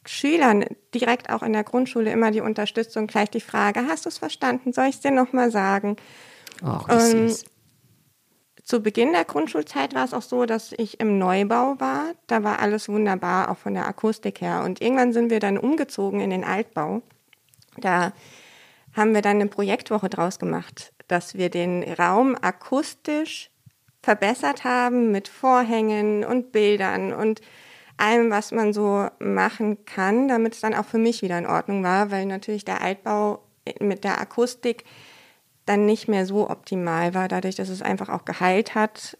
Schülern 0.06 0.64
direkt 0.94 1.30
auch 1.30 1.42
in 1.42 1.52
der 1.52 1.64
Grundschule 1.64 2.10
immer 2.10 2.30
die 2.30 2.40
Unterstützung, 2.40 3.06
gleich 3.06 3.30
die 3.30 3.40
Frage, 3.40 3.82
hast 3.88 4.06
du 4.06 4.08
es 4.08 4.18
verstanden? 4.18 4.72
Soll 4.72 4.86
ich 4.86 4.96
es 4.96 5.00
dir 5.00 5.10
nochmal 5.10 5.50
sagen? 5.50 5.96
ach, 6.62 6.88
wie 6.88 6.94
Ähm. 6.94 7.34
Zu 8.70 8.80
Beginn 8.80 9.10
der 9.10 9.24
Grundschulzeit 9.24 9.96
war 9.96 10.04
es 10.04 10.14
auch 10.14 10.22
so, 10.22 10.46
dass 10.46 10.70
ich 10.70 11.00
im 11.00 11.18
Neubau 11.18 11.74
war. 11.80 12.12
Da 12.28 12.44
war 12.44 12.60
alles 12.60 12.88
wunderbar, 12.88 13.50
auch 13.50 13.56
von 13.56 13.74
der 13.74 13.88
Akustik 13.88 14.40
her. 14.40 14.62
Und 14.64 14.80
irgendwann 14.80 15.12
sind 15.12 15.28
wir 15.28 15.40
dann 15.40 15.58
umgezogen 15.58 16.20
in 16.20 16.30
den 16.30 16.44
Altbau. 16.44 17.02
Da 17.78 18.12
haben 18.92 19.12
wir 19.12 19.22
dann 19.22 19.40
eine 19.40 19.48
Projektwoche 19.48 20.08
draus 20.08 20.38
gemacht, 20.38 20.92
dass 21.08 21.34
wir 21.34 21.50
den 21.50 21.82
Raum 21.82 22.36
akustisch 22.40 23.50
verbessert 24.04 24.62
haben 24.62 25.10
mit 25.10 25.26
Vorhängen 25.26 26.24
und 26.24 26.52
Bildern 26.52 27.12
und 27.12 27.40
allem, 27.96 28.30
was 28.30 28.52
man 28.52 28.72
so 28.72 29.08
machen 29.18 29.84
kann, 29.84 30.28
damit 30.28 30.54
es 30.54 30.60
dann 30.60 30.74
auch 30.74 30.86
für 30.86 30.98
mich 30.98 31.22
wieder 31.22 31.38
in 31.38 31.46
Ordnung 31.46 31.82
war, 31.82 32.12
weil 32.12 32.24
natürlich 32.24 32.64
der 32.64 32.82
Altbau 32.82 33.42
mit 33.80 34.04
der 34.04 34.20
Akustik 34.20 34.84
dann 35.70 35.86
nicht 35.86 36.08
mehr 36.08 36.26
so 36.26 36.50
optimal 36.50 37.14
war, 37.14 37.28
dadurch, 37.28 37.54
dass 37.54 37.68
es 37.68 37.80
einfach 37.80 38.08
auch 38.08 38.24
geheilt 38.24 38.74
hat. 38.74 39.16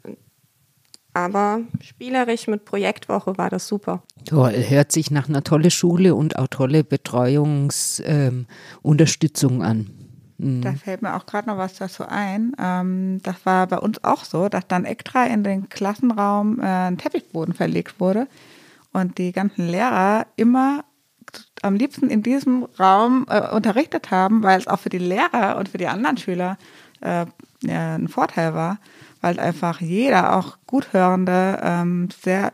Aber 1.13 1.61
spielerisch 1.81 2.49
mit 2.49 2.65
Projektwoche 2.65 3.39
war 3.39 3.51
das 3.51 3.69
super. 3.69 4.03
Toll, 4.25 4.55
hört 4.69 4.91
sich 4.93 5.11
nach 5.11 5.29
einer 5.29 5.45
tolle 5.45 5.71
Schule 5.71 6.15
und 6.15 6.39
auch 6.39 6.49
tolle 6.49 6.85
Betreuungsunterstützung 6.85 9.55
ähm, 9.55 9.63
an. 9.63 9.91
Da 10.39 10.73
fällt 10.73 11.03
mir 11.03 11.17
auch 11.17 11.27
gerade 11.27 11.49
noch 11.49 11.59
was 11.59 11.75
dazu 11.75 12.05
ein. 12.09 12.55
Ähm, 12.59 13.21
das 13.23 13.45
war 13.45 13.67
bei 13.67 13.79
uns 13.79 14.03
auch 14.03 14.25
so, 14.25 14.49
dass 14.49 14.67
dann 14.67 14.85
extra 14.85 15.27
in 15.27 15.45
den 15.45 15.69
Klassenraum 15.69 16.59
äh, 16.61 16.65
ein 16.65 16.99
Teppichboden 16.99 17.55
verlegt 17.55 18.01
wurde. 18.01 18.27
und 18.93 19.19
die 19.19 19.31
ganzen 19.33 19.69
Lehrer 19.69 20.27
immer 20.37 20.85
am 21.63 21.75
liebsten 21.75 22.09
in 22.09 22.23
diesem 22.23 22.65
Raum 22.79 23.27
äh, 23.29 23.49
unterrichtet 23.51 24.11
haben, 24.11 24.43
weil 24.43 24.59
es 24.59 24.67
auch 24.67 24.79
für 24.79 24.89
die 24.89 24.99
Lehrer 24.99 25.57
und 25.59 25.69
für 25.69 25.79
die 25.79 25.87
anderen 25.87 26.17
Schüler 26.17 26.59
äh, 27.01 27.27
ja, 27.63 27.95
ein 27.95 28.09
Vorteil 28.09 28.55
war, 28.55 28.79
weil 29.21 29.39
einfach 29.39 29.81
jeder, 29.81 30.37
auch 30.37 30.57
Guthörende, 30.67 31.61
ähm, 31.63 32.09
sehr 32.23 32.53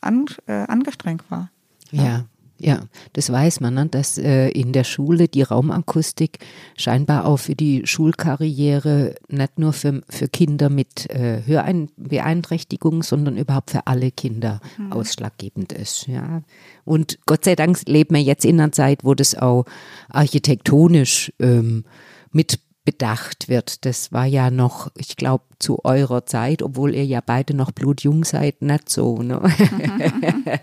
an, 0.00 0.26
äh, 0.46 0.52
angestrengt 0.52 1.24
war. 1.30 1.50
Ja. 1.90 2.24
Ja. 2.58 2.80
das 3.12 3.30
weiß 3.30 3.60
man, 3.60 3.74
ne? 3.74 3.86
dass 3.86 4.18
äh, 4.18 4.48
in 4.48 4.72
der 4.72 4.84
Schule 4.84 5.28
die 5.28 5.42
Raumakustik 5.42 6.38
scheinbar 6.76 7.26
auch 7.26 7.38
für 7.38 7.54
die 7.54 7.86
Schulkarriere 7.86 9.14
nicht 9.28 9.58
nur 9.58 9.72
für, 9.72 10.02
für 10.08 10.28
Kinder 10.28 10.68
mit 10.68 11.10
äh, 11.10 11.42
Hörbeeinträchtigung, 11.44 13.02
sondern 13.02 13.36
überhaupt 13.36 13.70
für 13.70 13.86
alle 13.86 14.10
Kinder 14.10 14.60
mhm. 14.78 14.92
ausschlaggebend 14.92 15.72
ist. 15.72 16.06
Ja. 16.06 16.42
Und 16.84 17.18
Gott 17.26 17.44
sei 17.44 17.56
Dank 17.56 17.80
leben 17.86 18.14
wir 18.14 18.22
jetzt 18.22 18.44
in 18.44 18.60
einer 18.60 18.72
Zeit, 18.72 19.04
wo 19.04 19.14
das 19.14 19.34
auch 19.34 19.64
architektonisch 20.08 21.32
ähm, 21.40 21.84
mit 22.32 22.60
bedacht 22.86 23.48
wird. 23.48 23.84
Das 23.84 24.12
war 24.12 24.24
ja 24.24 24.50
noch, 24.50 24.90
ich 24.96 25.16
glaube, 25.16 25.44
zu 25.58 25.84
eurer 25.84 26.24
Zeit, 26.24 26.62
obwohl 26.62 26.94
ihr 26.94 27.04
ja 27.04 27.20
beide 27.20 27.54
noch 27.54 27.72
blutjung 27.72 28.24
seid, 28.24 28.62
nicht 28.62 28.88
so. 28.88 29.22
Ne? 29.22 29.42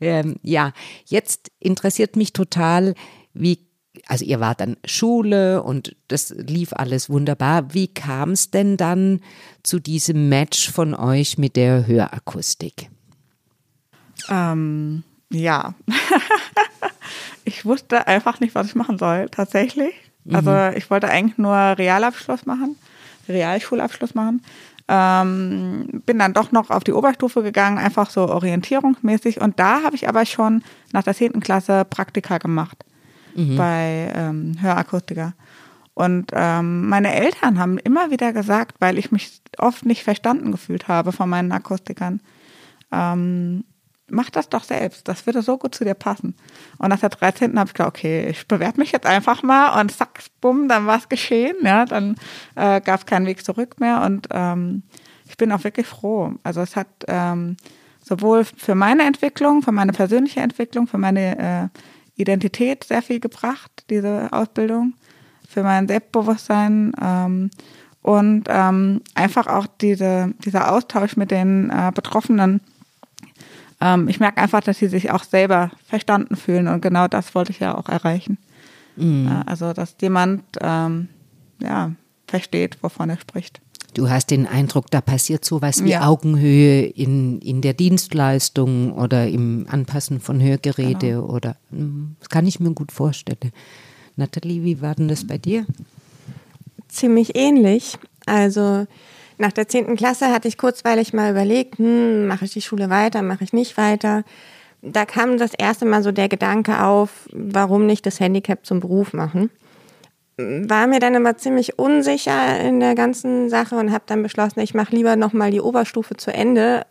ähm, 0.00 0.36
ja, 0.42 0.72
jetzt 1.06 1.50
interessiert 1.58 2.16
mich 2.16 2.32
total, 2.32 2.94
wie, 3.34 3.66
also 4.06 4.24
ihr 4.24 4.40
wart 4.40 4.60
dann 4.60 4.76
Schule 4.84 5.62
und 5.62 5.96
das 6.08 6.30
lief 6.30 6.72
alles 6.72 7.10
wunderbar. 7.10 7.74
Wie 7.74 7.88
kam 7.88 8.30
es 8.30 8.50
denn 8.50 8.76
dann 8.76 9.20
zu 9.62 9.78
diesem 9.78 10.28
Match 10.28 10.70
von 10.70 10.94
euch 10.94 11.38
mit 11.38 11.56
der 11.56 11.86
Hörakustik? 11.86 12.90
Ähm, 14.28 15.02
ja, 15.30 15.74
ich 17.44 17.64
wusste 17.64 18.06
einfach 18.06 18.40
nicht, 18.40 18.54
was 18.54 18.68
ich 18.68 18.74
machen 18.74 18.98
soll, 18.98 19.28
tatsächlich. 19.30 19.94
Also 20.32 20.50
mhm. 20.50 20.76
ich 20.76 20.90
wollte 20.90 21.08
eigentlich 21.08 21.38
nur 21.38 21.54
Realabschluss 21.54 22.46
machen, 22.46 22.76
Realschulabschluss 23.28 24.14
machen. 24.14 24.42
Ähm, 24.88 26.02
bin 26.06 26.18
dann 26.18 26.32
doch 26.32 26.50
noch 26.50 26.70
auf 26.70 26.82
die 26.82 26.92
Oberstufe 26.92 27.42
gegangen, 27.42 27.78
einfach 27.78 28.08
so 28.08 28.28
orientierungsmäßig. 28.28 29.40
Und 29.40 29.60
da 29.60 29.82
habe 29.82 29.94
ich 29.94 30.08
aber 30.08 30.24
schon 30.24 30.62
nach 30.92 31.02
der 31.02 31.14
10. 31.14 31.40
Klasse 31.40 31.84
Praktika 31.84 32.38
gemacht 32.38 32.84
mhm. 33.34 33.56
bei 33.56 34.10
ähm, 34.14 34.56
Hörakustiker. 34.60 35.34
Und 35.94 36.30
ähm, 36.32 36.88
meine 36.88 37.12
Eltern 37.12 37.58
haben 37.58 37.76
immer 37.76 38.10
wieder 38.10 38.32
gesagt, 38.32 38.76
weil 38.78 38.98
ich 38.98 39.10
mich 39.10 39.42
oft 39.58 39.84
nicht 39.84 40.04
verstanden 40.04 40.52
gefühlt 40.52 40.86
habe 40.88 41.12
von 41.12 41.28
meinen 41.28 41.50
Akustikern, 41.50 42.20
ähm, 42.92 43.64
mach 44.10 44.30
das 44.30 44.48
doch 44.48 44.64
selbst, 44.64 45.06
das 45.08 45.26
würde 45.26 45.42
so 45.42 45.58
gut 45.58 45.74
zu 45.74 45.84
dir 45.84 45.94
passen. 45.94 46.34
Und 46.78 46.88
nach 46.88 47.00
der 47.00 47.10
13. 47.10 47.58
habe 47.58 47.68
ich 47.68 47.74
gedacht, 47.74 47.88
okay, 47.88 48.28
ich 48.28 48.46
bewerbe 48.46 48.80
mich 48.80 48.92
jetzt 48.92 49.06
einfach 49.06 49.42
mal 49.42 49.80
und 49.80 49.92
zack, 49.92 50.20
bumm, 50.40 50.68
dann 50.68 50.86
war 50.86 50.98
es 50.98 51.08
geschehen. 51.08 51.56
Ja, 51.62 51.84
dann 51.84 52.16
äh, 52.54 52.80
gab 52.80 53.00
es 53.00 53.06
keinen 53.06 53.26
Weg 53.26 53.44
zurück 53.44 53.80
mehr 53.80 54.02
und 54.02 54.28
ähm, 54.30 54.82
ich 55.28 55.36
bin 55.36 55.52
auch 55.52 55.64
wirklich 55.64 55.86
froh. 55.86 56.34
Also 56.42 56.60
es 56.60 56.74
hat 56.74 56.88
ähm, 57.06 57.56
sowohl 58.02 58.44
für 58.44 58.74
meine 58.74 59.04
Entwicklung, 59.04 59.62
für 59.62 59.72
meine 59.72 59.92
persönliche 59.92 60.40
Entwicklung, 60.40 60.86
für 60.86 60.98
meine 60.98 61.38
äh, 61.38 61.80
Identität 62.20 62.84
sehr 62.84 63.02
viel 63.02 63.20
gebracht, 63.20 63.70
diese 63.90 64.28
Ausbildung, 64.32 64.94
für 65.48 65.62
mein 65.62 65.86
Selbstbewusstsein 65.86 66.92
ähm, 67.00 67.50
und 68.02 68.44
ähm, 68.48 69.02
einfach 69.14 69.46
auch 69.46 69.66
diese, 69.66 70.32
dieser 70.44 70.72
Austausch 70.72 71.16
mit 71.16 71.30
den 71.30 71.70
äh, 71.70 71.92
Betroffenen 71.94 72.60
ähm, 73.80 74.08
ich 74.08 74.20
merke 74.20 74.40
einfach, 74.40 74.60
dass 74.60 74.78
sie 74.78 74.88
sich 74.88 75.10
auch 75.10 75.24
selber 75.24 75.70
verstanden 75.86 76.36
fühlen 76.36 76.68
und 76.68 76.80
genau 76.80 77.08
das 77.08 77.34
wollte 77.34 77.52
ich 77.52 77.60
ja 77.60 77.76
auch 77.76 77.88
erreichen. 77.88 78.38
Mhm. 78.96 79.28
Äh, 79.28 79.50
also, 79.50 79.72
dass 79.72 79.96
jemand 80.00 80.42
ähm, 80.60 81.08
ja, 81.60 81.92
versteht, 82.26 82.78
wovon 82.82 83.10
er 83.10 83.18
spricht. 83.18 83.60
Du 83.94 84.10
hast 84.10 84.30
den 84.30 84.46
Eindruck, 84.46 84.90
da 84.90 85.00
passiert 85.00 85.44
sowas 85.44 85.82
wie 85.82 85.90
ja. 85.90 86.06
Augenhöhe 86.06 86.84
in, 86.84 87.40
in 87.40 87.62
der 87.62 87.72
Dienstleistung 87.72 88.92
oder 88.92 89.26
im 89.26 89.66
Anpassen 89.68 90.20
von 90.20 90.40
Hörgeräte 90.40 91.08
genau. 91.08 91.26
oder 91.26 91.56
hm, 91.70 92.16
das 92.20 92.28
kann 92.28 92.46
ich 92.46 92.60
mir 92.60 92.70
gut 92.72 92.92
vorstellen. 92.92 93.52
Nathalie, 94.16 94.62
wie 94.62 94.80
war 94.82 94.94
denn 94.94 95.08
das 95.08 95.26
bei 95.26 95.38
dir? 95.38 95.64
Ziemlich 96.88 97.34
ähnlich. 97.34 97.98
Also 98.26 98.86
nach 99.38 99.52
der 99.52 99.68
10. 99.68 99.96
Klasse 99.96 100.32
hatte 100.32 100.48
ich 100.48 100.58
kurzweilig 100.58 101.12
mal 101.12 101.30
überlegt, 101.30 101.78
hm, 101.78 102.26
mache 102.26 102.44
ich 102.44 102.52
die 102.52 102.62
Schule 102.62 102.90
weiter, 102.90 103.22
mache 103.22 103.44
ich 103.44 103.52
nicht 103.52 103.76
weiter. 103.76 104.24
Da 104.82 105.06
kam 105.06 105.38
das 105.38 105.54
erste 105.54 105.84
Mal 105.84 106.02
so 106.02 106.12
der 106.12 106.28
Gedanke 106.28 106.82
auf, 106.84 107.28
warum 107.32 107.86
nicht 107.86 108.06
das 108.06 108.20
Handicap 108.20 108.64
zum 108.64 108.80
Beruf 108.80 109.12
machen. 109.12 109.50
War 110.36 110.86
mir 110.86 111.00
dann 111.00 111.14
immer 111.14 111.36
ziemlich 111.36 111.78
unsicher 111.78 112.60
in 112.60 112.78
der 112.78 112.94
ganzen 112.94 113.48
Sache 113.48 113.74
und 113.74 113.90
habe 113.90 114.04
dann 114.06 114.22
beschlossen, 114.22 114.60
ich 114.60 114.74
mache 114.74 114.94
lieber 114.94 115.16
nochmal 115.16 115.50
die 115.50 115.60
Oberstufe 115.60 116.16
zu 116.16 116.32
Ende. 116.32 116.86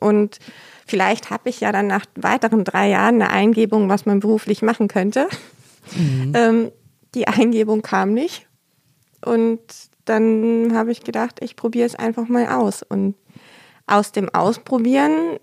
Und 0.00 0.38
vielleicht 0.86 1.28
habe 1.28 1.50
ich 1.50 1.60
ja 1.60 1.70
dann 1.70 1.86
nach 1.86 2.06
weiteren 2.14 2.64
drei 2.64 2.88
Jahren 2.88 3.16
eine 3.16 3.30
Eingebung, 3.30 3.90
was 3.90 4.06
man 4.06 4.20
beruflich 4.20 4.62
machen 4.62 4.88
könnte. 4.88 5.28
Mhm. 5.94 6.32
Ähm, 6.34 6.72
die 7.14 7.28
Eingebung 7.28 7.82
kam 7.82 8.14
nicht. 8.14 8.46
Und 9.22 9.60
dann 10.04 10.72
habe 10.74 10.92
ich 10.92 11.02
gedacht, 11.02 11.38
ich 11.42 11.56
probiere 11.56 11.86
es 11.86 11.94
einfach 11.94 12.28
mal 12.28 12.48
aus. 12.48 12.82
Und 12.82 13.14
aus 13.86 14.12
dem 14.12 14.28
Ausprobieren, 14.28 15.38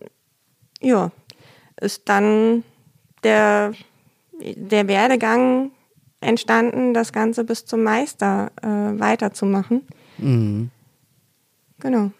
ja, 0.82 1.12
ist 1.80 2.10
dann 2.10 2.64
der, 3.24 3.74
der 4.40 4.88
Werdegang 4.88 5.72
entstanden, 6.22 6.94
das 6.94 7.14
Ganze 7.14 7.44
bis 7.44 7.66
zum 7.66 7.84
Meister 7.84 8.52
äh, 8.62 9.00
weiterzumachen. 9.00 9.86
Mhm. 10.18 10.72
Genau. 11.80 12.12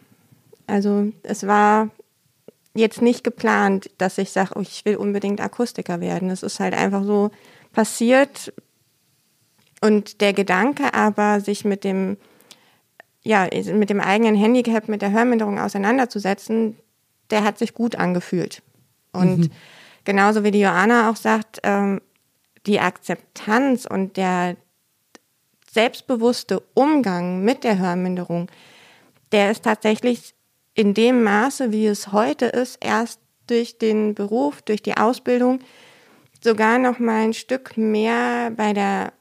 Also 0.68 1.12
es 1.24 1.48
war 1.48 1.90
jetzt 2.76 3.02
nicht 3.02 3.24
geplant, 3.24 3.90
dass 3.98 4.18
ich 4.18 4.32
sage, 4.32 4.52
oh, 4.56 4.62
ich 4.62 4.86
will 4.86 4.98
unbedingt 4.98 5.42
Akustiker 5.42 6.00
werden. 6.00 6.30
Es 6.30 6.44
ist 6.44 6.60
halt 6.60 6.76
einfach 6.76 7.04
so 7.04 7.32
passiert. 7.74 8.54
Und 9.82 10.22
der 10.22 10.34
Gedanke 10.34 10.94
aber, 10.94 11.40
sich 11.40 11.66
mit 11.66 11.84
dem 11.84 12.18
ja, 13.28 13.48
mit 13.74 13.90
dem 13.90 14.00
eigenen 14.00 14.36
Handicap, 14.36 14.88
mit 14.88 15.02
der 15.02 15.12
Hörminderung 15.12 15.60
auseinanderzusetzen, 15.60 16.78
der 17.30 17.44
hat 17.44 17.58
sich 17.58 17.74
gut 17.74 17.98
angefühlt. 17.98 18.64
Und 19.12 19.38
mhm. 19.40 19.52
genauso 20.06 20.46
wie 20.46 20.52
die 20.52 20.62
Joanna 20.62 21.10
auch 21.10 21.18
sagt, 21.18 21.60
ähm, 21.64 22.02
die 22.66 22.80
Akzeptanz 22.80 23.86
und 23.86 24.16
der 24.16 24.56
selbstbewusste 25.70 26.64
Umgang 26.74 27.44
mit 27.44 27.66
der 27.66 27.78
Hörminderung, 27.78 28.50
der 29.34 29.52
ist 29.52 29.64
tatsächlich 29.64 30.34
in 30.74 30.94
dem 30.94 31.24
Maße, 31.24 31.72
wie 31.72 31.88
es 31.88 32.14
heute 32.14 32.46
ist, 32.46 32.78
erst 32.80 33.20
durch 33.48 33.78
den 33.78 34.16
Beruf, 34.16 34.62
durch 34.62 34.82
die 34.82 34.96
Ausbildung, 34.96 35.60
sogar 36.42 36.80
noch 36.80 37.00
mal 37.00 37.24
ein 37.24 37.34
Stück 37.34 37.76
mehr 37.78 38.52
bei 38.52 38.72
der 38.72 39.12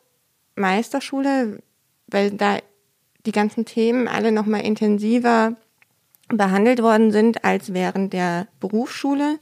Meisterschule, 0.56 1.62
weil 2.08 2.32
da 2.32 2.58
die 3.24 3.32
ganzen 3.32 3.64
Themen 3.64 4.08
alle 4.08 4.32
noch 4.32 4.46
mal 4.46 4.60
intensiver 4.60 5.56
behandelt 6.28 6.82
worden 6.82 7.12
sind 7.12 7.44
als 7.44 7.72
während 7.72 8.12
der 8.12 8.48
Berufsschule. 8.60 9.38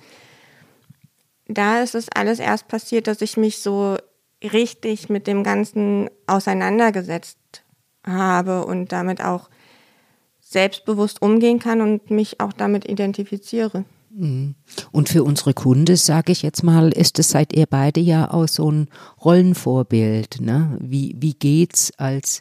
Da 1.47 1.83
ist 1.83 1.95
es 1.95 2.09
alles 2.09 2.39
erst 2.39 2.69
passiert, 2.69 3.07
dass 3.07 3.21
ich 3.21 3.37
mich 3.37 3.59
so 3.59 3.97
richtig 4.43 5.09
mit 5.09 5.27
dem 5.27 5.45
Ganzen 5.45 6.11
auseinandergesetzt 6.27 7.39
habe 8.07 8.65
und 8.67 8.93
damit 8.93 9.23
auch 9.23 9.49
selbstbewusst 10.41 11.23
umgehen 11.23 11.59
kann 11.59 11.81
und 11.81 12.11
mich 12.11 12.41
auch 12.41 12.53
damit 12.53 12.89
identifiziere. 12.89 13.85
Mhm. 14.17 14.55
Und 14.93 15.09
für 15.09 15.25
unsere 15.25 15.55
Kunde, 15.55 15.97
sage 15.97 16.33
ich 16.33 16.43
jetzt 16.43 16.63
mal, 16.63 16.91
ist 16.91 17.19
es 17.19 17.31
seid 17.31 17.53
ihr 17.53 17.67
beide 17.67 18.01
ja 18.01 18.31
auch 18.31 18.49
so 18.49 18.71
ein 18.71 18.89
Rollenvorbild. 19.25 20.41
Ne? 20.41 20.79
Wie, 20.81 21.17
wie 21.19 21.35
geht's 21.35 21.93
als 21.99 22.41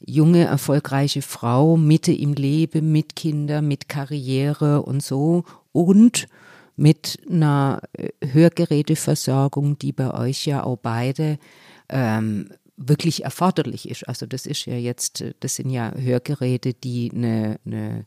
junge, 0.00 0.44
erfolgreiche 0.44 1.22
Frau, 1.22 1.76
Mitte 1.76 2.12
im 2.12 2.34
Leben, 2.34 2.92
mit 2.92 3.16
Kindern, 3.16 3.66
mit 3.66 3.88
Karriere 3.88 4.82
und 4.82 5.02
so 5.02 5.44
und 5.72 6.28
mit 6.76 7.18
einer 7.28 7.80
äh, 7.94 8.10
Hörgeräteversorgung, 8.24 9.78
die 9.78 9.92
bei 9.92 10.12
euch 10.14 10.46
ja 10.46 10.62
auch 10.62 10.78
beide 10.78 11.38
ähm, 11.88 12.50
wirklich 12.76 13.24
erforderlich 13.24 13.88
ist. 13.88 14.08
Also 14.08 14.26
das 14.26 14.46
ist 14.46 14.66
ja 14.66 14.76
jetzt, 14.76 15.24
das 15.40 15.56
sind 15.56 15.70
ja 15.70 15.92
Hörgeräte, 15.96 16.74
die 16.74 17.10
eine, 17.12 17.58
eine, 17.66 18.04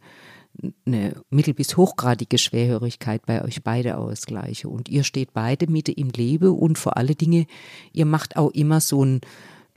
eine 0.85 1.15
mittel- 1.29 1.53
bis 1.53 1.77
hochgradige 1.77 2.37
Schwerhörigkeit 2.37 3.25
bei 3.25 3.43
euch 3.43 3.63
beide 3.63 3.97
ausgleichen. 3.97 4.69
Und 4.69 4.89
ihr 4.89 5.03
steht 5.03 5.33
beide 5.33 5.67
Mitte 5.67 5.91
im 5.91 6.09
Leben 6.09 6.49
und 6.49 6.77
vor 6.77 6.97
alle 6.97 7.15
Dinge, 7.15 7.45
ihr 7.93 8.05
macht 8.05 8.35
auch 8.37 8.51
immer 8.51 8.81
so 8.81 9.03
ein 9.03 9.21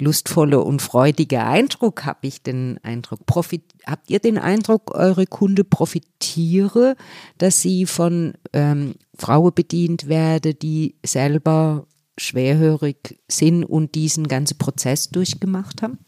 lustvoller 0.00 0.66
und 0.66 0.82
freudiger 0.82 1.46
Eindruck, 1.46 2.04
habe 2.04 2.26
ich 2.26 2.42
den 2.42 2.78
Eindruck. 2.82 3.24
Profit, 3.26 3.62
habt 3.86 4.10
ihr 4.10 4.18
den 4.18 4.38
Eindruck, 4.38 4.94
eure 4.94 5.26
Kunde 5.26 5.64
profitiere, 5.64 6.96
dass 7.38 7.62
sie 7.62 7.86
von 7.86 8.34
ähm, 8.52 8.94
Frauen 9.16 9.52
bedient 9.54 10.08
werde, 10.08 10.54
die 10.54 10.96
selber 11.04 11.86
schwerhörig 12.18 13.20
sind 13.28 13.64
und 13.64 13.94
diesen 13.94 14.28
ganzen 14.28 14.58
Prozess 14.58 15.10
durchgemacht 15.10 15.82
haben? 15.82 15.98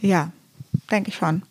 Ja, 0.00 0.32
denke 0.90 1.10
ich 1.10 1.16
schon. 1.16 1.42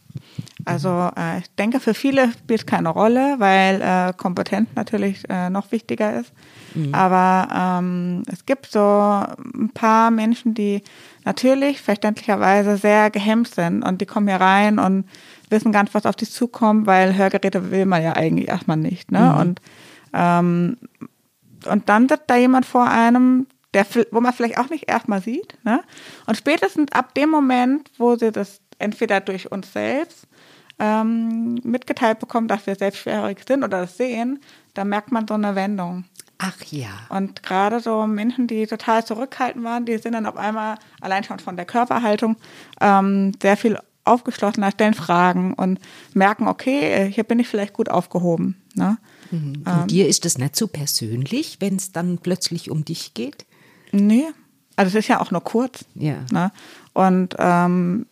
Also 0.65 1.10
äh, 1.17 1.39
ich 1.39 1.56
denke, 1.56 1.79
für 1.79 1.94
viele 1.94 2.32
spielt 2.32 2.60
es 2.60 2.65
keine 2.65 2.89
Rolle, 2.89 3.36
weil 3.38 3.82
äh, 3.82 4.13
Kompetenz 4.15 4.70
natürlich 4.75 5.24
äh, 5.29 5.50
noch 5.50 5.72
wichtiger 5.72 6.20
ist. 6.20 6.34
Mhm. 6.75 6.94
Aber 6.94 7.79
ähm, 7.79 8.24
es 8.32 8.46
gibt 8.46 8.67
so 8.67 8.79
ein 8.79 9.72
paar 9.74 10.12
Menschen, 10.12 10.53
die 10.53 10.84
natürlich 11.24 11.82
verständlicherweise 11.82 12.77
sehr 12.77 13.10
gehemmt 13.10 13.48
sind 13.48 13.84
und 13.84 14.01
die 14.01 14.06
kommen 14.06 14.27
hier 14.27 14.41
rein 14.41 14.77
und 14.77 15.06
wissen 15.50 15.72
gar 15.72 15.84
nicht, 15.84 15.96
was 15.96 16.06
auf 16.06 16.15
die 16.15 16.29
zukommt, 16.29 16.86
weil 16.86 17.15
Hörgeräte 17.15 17.72
will 17.72 17.86
man 17.86 18.03
ja 18.03 18.13
eigentlich 18.13 18.50
erstmal 18.50 18.77
nicht. 18.77 19.12
Ne? 19.12 19.22
Mhm. 19.22 19.39
Und, 19.39 19.62
ähm, 20.13 20.77
und 21.70 21.88
dann 21.88 22.10
sitzt 22.10 22.25
da 22.27 22.36
jemand 22.36 22.65
vor 22.65 22.89
einem, 22.89 23.48
der, 23.74 23.86
wo 24.12 24.20
man 24.20 24.34
vielleicht 24.34 24.58
auch 24.58 24.70
nicht 24.70 24.89
erstmal 24.89 25.22
sieht. 25.22 25.58
Ne? 25.63 25.82
Und 26.25 26.36
spätestens 26.36 26.91
ab 26.91 27.13
dem 27.13 27.29
Moment, 27.29 27.89
wo 27.98 28.15
sie 28.15 28.32
das 28.32 28.60
entweder 28.79 29.19
durch 29.19 29.51
uns 29.51 29.74
selbst 29.74 30.27
ähm, 30.79 31.55
mitgeteilt 31.63 32.19
bekommen, 32.19 32.48
dass 32.48 32.67
wir 32.67 32.75
selbstschwierig 32.75 33.39
sind 33.48 33.63
oder 33.63 33.81
das 33.81 33.98
sehen, 33.98 34.39
da 34.74 34.86
merkt 34.86 35.12
man 35.12 35.27
so 35.27 35.34
eine 35.34 35.55
Wendung. 35.55 36.05
Ach 36.39 36.63
ja. 36.65 36.89
Und 37.10 37.41
gerade 37.41 37.79
so 37.79 38.05
Menschen, 38.05 38.48
die 38.48 38.67
total 38.67 39.03
zurückhaltend 39.03 39.63
waren, 39.63 39.86
die 39.86 39.98
sind 39.98 40.13
dann 40.13 40.27
auf 40.27 40.38
einmal 40.38 40.77
allein 41.01 41.24
schon 41.24 41.39
von 41.39 41.55
der 41.55 41.65
Körperhaltung 41.65 42.36
ähm, 42.79 43.31
sehr 43.41 43.57
viel 43.57 43.79
aufgeschlossener, 44.03 44.72
stellen 44.72 44.93
Fragen 44.93 45.53
und 45.53 45.79
merken, 46.13 46.48
okay, 46.48 47.12
hier 47.12 47.24
bin 47.24 47.39
ich 47.39 47.48
vielleicht 47.48 47.74
gut 47.74 47.89
aufgehoben. 47.89 48.62
Ne? 48.75 48.98
Mhm. 49.31 49.63
Und 49.65 49.67
ähm, 49.67 49.88
dir 49.88 50.07
ist 50.07 50.25
das 50.25 50.38
nicht 50.38 50.55
so 50.55 50.67
persönlich, 50.67 51.57
wenn 51.60 51.75
es 51.75 51.91
dann 51.91 52.19
plötzlich 52.19 52.69
um 52.69 52.86
dich 52.86 53.13
geht? 53.15 53.46
Nee, 53.91 54.25
also 54.75 54.89
es 54.89 55.03
ist 55.03 55.10
ja 55.10 55.19
auch 55.19 55.31
nur 55.31 55.43
kurz. 55.43 55.86
Ja. 55.96 56.17
Ne? 56.31 56.51
Und 56.93 57.36
ähm, 57.39 58.05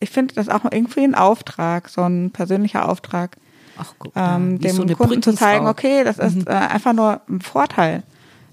ich 0.00 0.10
finde 0.10 0.34
das 0.34 0.48
auch 0.48 0.64
irgendwie 0.70 1.04
ein 1.04 1.14
Auftrag, 1.14 1.88
so 1.88 2.02
ein 2.02 2.30
persönlicher 2.30 2.88
Auftrag. 2.88 3.36
Ach, 3.78 3.94
guck, 3.98 4.12
ähm, 4.16 4.58
dem 4.58 4.76
so 4.76 4.86
Kunden 4.96 5.22
zu 5.22 5.34
zeigen, 5.34 5.66
okay, 5.66 6.04
das 6.04 6.18
ist 6.18 6.36
mhm. 6.36 6.44
äh, 6.46 6.50
einfach 6.50 6.92
nur 6.92 7.20
ein 7.28 7.40
Vorteil, 7.40 8.02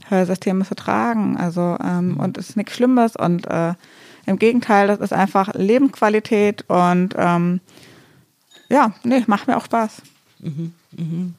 Hörsysteme 0.09 0.65
zu 0.65 0.75
tragen. 0.75 1.37
Also 1.37 1.77
ähm, 1.83 2.11
mhm. 2.11 2.17
und 2.17 2.37
es 2.37 2.49
ist 2.49 2.57
nichts 2.57 2.75
Schlimmes 2.75 3.15
und 3.15 3.47
äh, 3.47 3.73
im 4.25 4.37
Gegenteil, 4.39 4.87
das 4.87 4.99
ist 4.99 5.13
einfach 5.13 5.53
Lebensqualität 5.53 6.65
und 6.69 7.15
ähm, 7.17 7.61
ja, 8.69 8.93
nee, 9.03 9.23
macht 9.27 9.47
mir 9.47 9.57
auch 9.57 9.65
Spaß. 9.65 10.01
Mhm. 10.39 10.73
Mhm. 10.91 11.33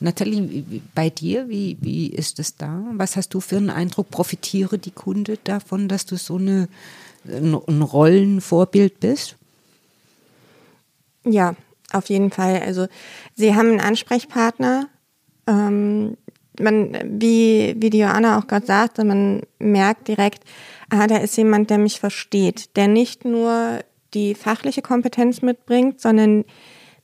Nathalie, 0.00 0.64
bei 0.94 1.10
dir, 1.10 1.48
wie, 1.48 1.76
wie 1.80 2.08
ist 2.08 2.38
es 2.38 2.56
da? 2.56 2.82
Was 2.94 3.16
hast 3.16 3.34
du 3.34 3.40
für 3.40 3.58
einen 3.58 3.70
Eindruck? 3.70 4.10
Profitiere 4.10 4.78
die 4.78 4.90
Kunde 4.90 5.38
davon, 5.44 5.88
dass 5.88 6.06
du 6.06 6.16
so 6.16 6.36
eine, 6.36 6.68
ein 7.24 7.82
Rollenvorbild 7.82 8.98
bist? 8.98 9.36
Ja, 11.24 11.54
auf 11.92 12.08
jeden 12.08 12.30
Fall. 12.30 12.60
Also 12.60 12.86
sie 13.34 13.54
haben 13.54 13.70
einen 13.70 13.80
Ansprechpartner. 13.80 14.88
Ähm, 15.46 16.16
man, 16.60 16.96
wie, 17.04 17.74
wie 17.78 17.90
die 17.90 18.00
Joanna 18.00 18.38
auch 18.38 18.46
gerade 18.46 18.66
sagte, 18.66 19.04
man 19.04 19.42
merkt 19.58 20.08
direkt, 20.08 20.44
ah, 20.90 21.06
da 21.06 21.16
ist 21.16 21.36
jemand, 21.36 21.70
der 21.70 21.78
mich 21.78 22.00
versteht, 22.00 22.76
der 22.76 22.88
nicht 22.88 23.24
nur 23.24 23.80
die 24.14 24.34
fachliche 24.34 24.82
Kompetenz 24.82 25.42
mitbringt, 25.42 26.00
sondern 26.00 26.44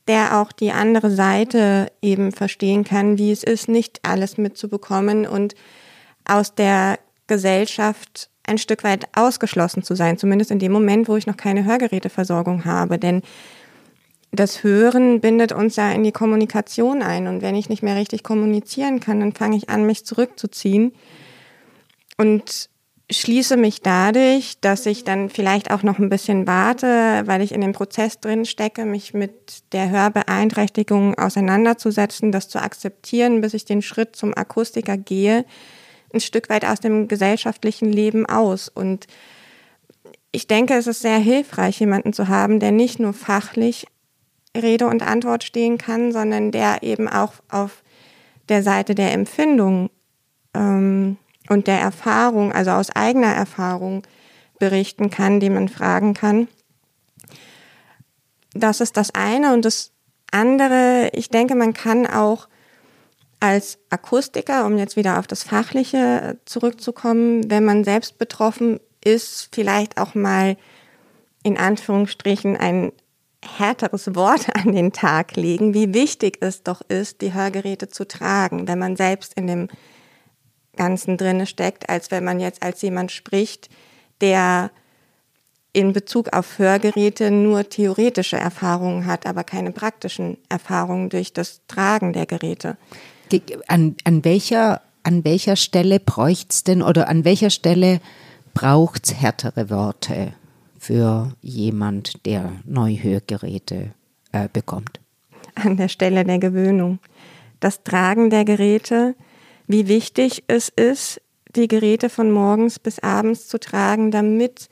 der 0.07 0.39
auch 0.39 0.51
die 0.51 0.71
andere 0.71 1.11
Seite 1.11 1.91
eben 2.01 2.31
verstehen 2.31 2.83
kann, 2.83 3.17
wie 3.17 3.31
es 3.31 3.43
ist, 3.43 3.67
nicht 3.67 3.99
alles 4.03 4.37
mitzubekommen 4.37 5.27
und 5.27 5.55
aus 6.25 6.55
der 6.55 6.99
Gesellschaft 7.27 8.29
ein 8.43 8.57
Stück 8.57 8.83
weit 8.83 9.07
ausgeschlossen 9.15 9.83
zu 9.83 9.95
sein, 9.95 10.17
zumindest 10.17 10.49
in 10.49 10.59
dem 10.59 10.71
Moment, 10.71 11.07
wo 11.07 11.15
ich 11.15 11.27
noch 11.27 11.37
keine 11.37 11.65
Hörgeräteversorgung 11.65 12.65
habe. 12.65 12.97
Denn 12.97 13.21
das 14.31 14.63
Hören 14.63 15.21
bindet 15.21 15.51
uns 15.51 15.75
ja 15.75 15.91
in 15.91 16.03
die 16.03 16.11
Kommunikation 16.11 17.01
ein. 17.01 17.27
Und 17.27 17.41
wenn 17.41 17.55
ich 17.55 17.69
nicht 17.69 17.83
mehr 17.83 17.95
richtig 17.95 18.23
kommunizieren 18.23 18.99
kann, 18.99 19.19
dann 19.19 19.33
fange 19.33 19.57
ich 19.57 19.69
an, 19.69 19.85
mich 19.85 20.05
zurückzuziehen 20.05 20.93
und 22.17 22.69
schließe 23.11 23.57
mich 23.57 23.81
dadurch, 23.81 24.59
dass 24.61 24.85
ich 24.85 25.03
dann 25.03 25.29
vielleicht 25.29 25.71
auch 25.71 25.81
noch 25.81 25.97
ein 25.97 26.09
bisschen 26.09 26.45
warte, 26.45 27.23
weil 27.25 27.41
ich 27.41 27.53
in 27.53 27.61
dem 27.61 27.71
Prozess 27.71 28.19
drin 28.19 28.45
stecke, 28.45 28.85
mich 28.85 29.13
mit 29.13 29.63
der 29.71 29.89
Hörbeeinträchtigung 29.89 31.17
auseinanderzusetzen, 31.17 32.31
das 32.31 32.49
zu 32.49 32.61
akzeptieren, 32.61 33.41
bis 33.41 33.55
ich 33.55 33.65
den 33.65 33.81
Schritt 33.81 34.15
zum 34.15 34.37
Akustiker 34.37 34.95
gehe, 34.95 35.45
ein 36.13 36.19
Stück 36.19 36.49
weit 36.49 36.65
aus 36.65 36.79
dem 36.79 37.07
gesellschaftlichen 37.07 37.91
Leben 37.91 38.27
aus. 38.27 38.69
Und 38.69 39.07
ich 40.31 40.45
denke, 40.45 40.75
es 40.75 40.85
ist 40.85 41.01
sehr 41.01 41.17
hilfreich, 41.17 41.79
jemanden 41.79 42.13
zu 42.13 42.27
haben, 42.27 42.59
der 42.59 42.71
nicht 42.71 42.99
nur 42.99 43.13
fachlich 43.13 43.87
Rede 44.55 44.87
und 44.87 45.03
Antwort 45.03 45.43
stehen 45.43 45.77
kann, 45.77 46.11
sondern 46.11 46.51
der 46.51 46.83
eben 46.83 47.07
auch 47.07 47.33
auf 47.49 47.83
der 48.47 48.63
Seite 48.63 48.95
der 48.95 49.13
Empfindung 49.13 49.89
ähm, 50.53 51.17
und 51.49 51.67
der 51.67 51.79
Erfahrung, 51.79 52.51
also 52.51 52.71
aus 52.71 52.89
eigener 52.89 53.33
Erfahrung 53.33 54.03
berichten 54.59 55.09
kann, 55.09 55.39
die 55.39 55.49
man 55.49 55.69
fragen 55.69 56.13
kann. 56.13 56.47
Das 58.53 58.81
ist 58.81 58.97
das 58.97 59.13
eine. 59.13 59.53
Und 59.53 59.65
das 59.65 59.91
andere, 60.31 61.09
ich 61.13 61.29
denke, 61.29 61.55
man 61.55 61.73
kann 61.73 62.07
auch 62.07 62.47
als 63.39 63.79
Akustiker, 63.89 64.65
um 64.65 64.77
jetzt 64.77 64.97
wieder 64.97 65.17
auf 65.17 65.27
das 65.27 65.43
Fachliche 65.43 66.39
zurückzukommen, 66.45 67.49
wenn 67.49 67.63
man 67.63 67.83
selbst 67.83 68.17
betroffen 68.17 68.79
ist, 69.03 69.49
vielleicht 69.53 69.97
auch 69.97 70.13
mal 70.13 70.57
in 71.43 71.57
Anführungsstrichen 71.57 72.57
ein 72.57 72.91
härteres 73.43 74.15
Wort 74.15 74.47
an 74.55 74.73
den 74.73 74.91
Tag 74.91 75.35
legen, 75.35 75.73
wie 75.73 75.93
wichtig 75.93 76.37
es 76.41 76.63
doch 76.63 76.81
ist, 76.81 77.21
die 77.21 77.33
Hörgeräte 77.33 77.89
zu 77.89 78.07
tragen, 78.07 78.67
wenn 78.67 78.79
man 78.79 78.95
selbst 78.95 79.33
in 79.35 79.47
dem 79.47 79.67
Ganzen 80.75 81.17
drinne 81.17 81.45
steckt, 81.45 81.89
als 81.89 82.11
wenn 82.11 82.23
man 82.23 82.39
jetzt 82.39 82.63
als 82.63 82.81
jemand 82.81 83.11
spricht, 83.11 83.69
der 84.21 84.71
in 85.73 85.93
Bezug 85.93 86.33
auf 86.33 86.57
Hörgeräte 86.57 87.31
nur 87.31 87.69
theoretische 87.69 88.37
Erfahrungen 88.37 89.05
hat, 89.05 89.25
aber 89.25 89.43
keine 89.43 89.71
praktischen 89.71 90.37
Erfahrungen 90.49 91.09
durch 91.09 91.33
das 91.33 91.61
Tragen 91.67 92.13
der 92.13 92.25
Geräte. 92.25 92.77
An, 93.67 93.95
an 94.03 94.25
welcher, 94.25 94.81
an 95.03 95.23
welcher 95.23 95.55
Stelle 95.55 95.99
bräuchte 95.99 96.47
es 96.51 96.63
denn 96.63 96.81
oder 96.81 97.07
an 97.07 97.23
welcher 97.23 97.51
Stelle 97.51 98.01
braucht 98.53 99.05
es 99.05 99.13
härtere 99.15 99.69
Worte? 99.69 100.33
Für 100.79 101.33
jemand, 101.41 102.25
der 102.25 102.53
neue 102.65 103.03
Hörgeräte 103.03 103.91
äh, 104.31 104.47
bekommt? 104.51 104.99
An 105.55 105.77
der 105.77 105.89
Stelle 105.89 106.23
der 106.23 106.39
Gewöhnung. 106.39 106.99
Das 107.59 107.83
Tragen 107.83 108.29
der 108.29 108.45
Geräte, 108.45 109.15
wie 109.67 109.87
wichtig 109.87 110.43
es 110.47 110.69
ist, 110.69 111.21
die 111.55 111.67
Geräte 111.67 112.09
von 112.09 112.31
morgens 112.31 112.79
bis 112.79 112.99
abends 112.99 113.47
zu 113.47 113.59
tragen, 113.59 114.11
damit 114.11 114.69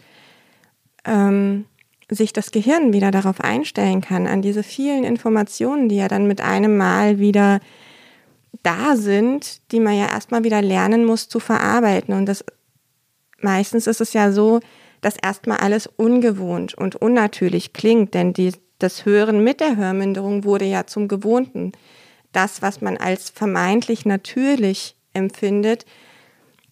ähm, 1.05 1.65
sich 2.09 2.31
das 2.33 2.51
Gehirn 2.51 2.93
wieder 2.93 3.11
darauf 3.11 3.41
einstellen 3.41 4.01
kann, 4.01 4.27
an 4.27 4.41
diese 4.41 4.63
vielen 4.63 5.03
Informationen, 5.03 5.89
die 5.89 5.97
ja 5.97 6.07
dann 6.07 6.27
mit 6.27 6.39
einem 6.39 6.77
Mal 6.77 7.19
wieder 7.19 7.59
da 8.63 8.95
sind, 8.95 9.71
die 9.71 9.79
man 9.79 9.97
ja 9.97 10.07
erstmal 10.07 10.43
wieder 10.43 10.61
lernen 10.61 11.05
muss 11.05 11.27
zu 11.27 11.39
verarbeiten. 11.39 12.13
Und 12.13 12.25
das 12.27 12.45
meistens 13.41 13.87
ist 13.87 14.01
es 14.01 14.13
ja 14.13 14.31
so, 14.31 14.59
dass 15.01 15.15
erstmal 15.17 15.57
alles 15.57 15.87
ungewohnt 15.87 16.73
und 16.73 16.95
unnatürlich 16.95 17.73
klingt, 17.73 18.13
denn 18.13 18.33
die, 18.33 18.53
das 18.79 19.05
Hören 19.05 19.43
mit 19.43 19.59
der 19.59 19.77
Hörminderung 19.77 20.43
wurde 20.43 20.65
ja 20.65 20.85
zum 20.87 21.07
Gewohnten. 21.07 21.71
Das, 22.31 22.61
was 22.61 22.81
man 22.81 22.97
als 22.97 23.29
vermeintlich 23.29 24.05
natürlich 24.05 24.95
empfindet, 25.13 25.85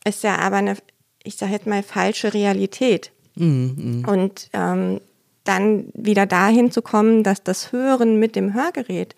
ist 0.05 0.23
ja 0.23 0.37
aber 0.37 0.57
eine, 0.57 0.77
ich 1.23 1.35
sage 1.35 1.53
jetzt 1.53 1.67
mal, 1.67 1.83
falsche 1.83 2.33
Realität. 2.33 3.11
Mhm. 3.35 4.05
Und 4.07 4.49
ähm, 4.53 5.01
dann 5.43 5.87
wieder 5.93 6.25
dahin 6.25 6.71
zu 6.71 6.81
kommen, 6.81 7.23
dass 7.23 7.43
das 7.43 7.71
Hören 7.71 8.19
mit 8.19 8.35
dem 8.35 8.53
Hörgerät 8.53 9.15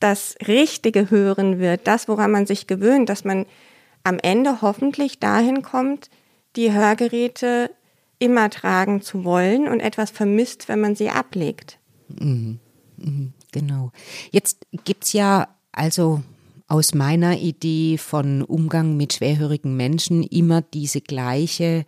das 0.00 0.36
richtige 0.46 1.10
Hören 1.10 1.60
wird, 1.60 1.86
das, 1.86 2.08
woran 2.08 2.32
man 2.32 2.46
sich 2.46 2.66
gewöhnt, 2.66 3.08
dass 3.08 3.24
man 3.24 3.46
am 4.02 4.18
Ende 4.18 4.60
hoffentlich 4.60 5.20
dahin 5.20 5.62
kommt, 5.62 6.10
die 6.56 6.72
Hörgeräte 6.72 7.70
immer 8.22 8.50
tragen 8.50 9.02
zu 9.02 9.24
wollen 9.24 9.68
und 9.68 9.80
etwas 9.80 10.10
vermisst, 10.10 10.68
wenn 10.68 10.80
man 10.80 10.94
sie 10.94 11.10
ablegt. 11.10 11.78
Mhm. 12.08 12.58
Mhm. 12.96 13.32
Genau. 13.52 13.92
Jetzt 14.30 14.66
gibt 14.84 15.04
es 15.04 15.12
ja 15.12 15.48
also 15.72 16.22
aus 16.68 16.94
meiner 16.94 17.38
Idee 17.38 17.98
von 17.98 18.42
Umgang 18.42 18.96
mit 18.96 19.12
schwerhörigen 19.12 19.76
Menschen 19.76 20.22
immer 20.22 20.62
diese 20.62 21.00
gleiche 21.00 21.84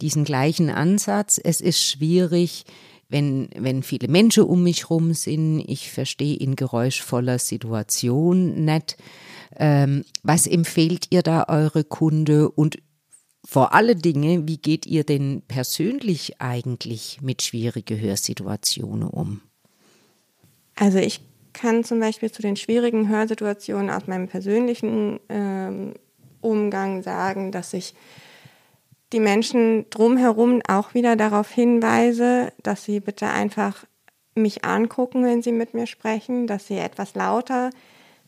diesen 0.00 0.24
gleichen 0.24 0.70
Ansatz. 0.70 1.40
Es 1.42 1.60
ist 1.60 1.82
schwierig, 1.82 2.64
wenn, 3.08 3.48
wenn 3.56 3.82
viele 3.82 4.08
Menschen 4.08 4.44
um 4.44 4.62
mich 4.62 4.90
rum 4.90 5.14
sind. 5.14 5.60
Ich 5.60 5.90
verstehe 5.90 6.36
in 6.36 6.56
geräuschvoller 6.56 7.38
Situation 7.38 8.64
nicht. 8.64 8.96
Ähm, 9.58 10.04
was 10.22 10.46
empfehlt 10.46 11.06
ihr 11.10 11.22
da 11.22 11.44
eure 11.48 11.84
Kunde 11.84 12.50
und 12.50 12.78
vor 13.46 13.72
allen 13.74 14.00
Dingen, 14.00 14.48
wie 14.48 14.58
geht 14.58 14.86
ihr 14.86 15.04
denn 15.04 15.42
persönlich 15.46 16.40
eigentlich 16.40 17.20
mit 17.22 17.42
schwierigen 17.42 18.00
Hörsituationen 18.00 19.08
um? 19.08 19.40
Also 20.74 20.98
ich 20.98 21.20
kann 21.52 21.84
zum 21.84 22.00
Beispiel 22.00 22.30
zu 22.30 22.42
den 22.42 22.56
schwierigen 22.56 23.08
Hörsituationen 23.08 23.88
aus 23.88 24.08
meinem 24.08 24.28
persönlichen 24.28 25.20
ähm, 25.28 25.94
Umgang 26.40 27.02
sagen, 27.02 27.52
dass 27.52 27.72
ich 27.72 27.94
die 29.12 29.20
Menschen 29.20 29.88
drumherum 29.90 30.60
auch 30.66 30.94
wieder 30.94 31.14
darauf 31.14 31.50
hinweise, 31.50 32.52
dass 32.62 32.84
sie 32.84 33.00
bitte 33.00 33.28
einfach 33.28 33.86
mich 34.34 34.64
angucken, 34.64 35.24
wenn 35.24 35.40
sie 35.40 35.52
mit 35.52 35.72
mir 35.72 35.86
sprechen, 35.86 36.46
dass 36.46 36.66
sie 36.66 36.78
etwas 36.78 37.14
lauter, 37.14 37.70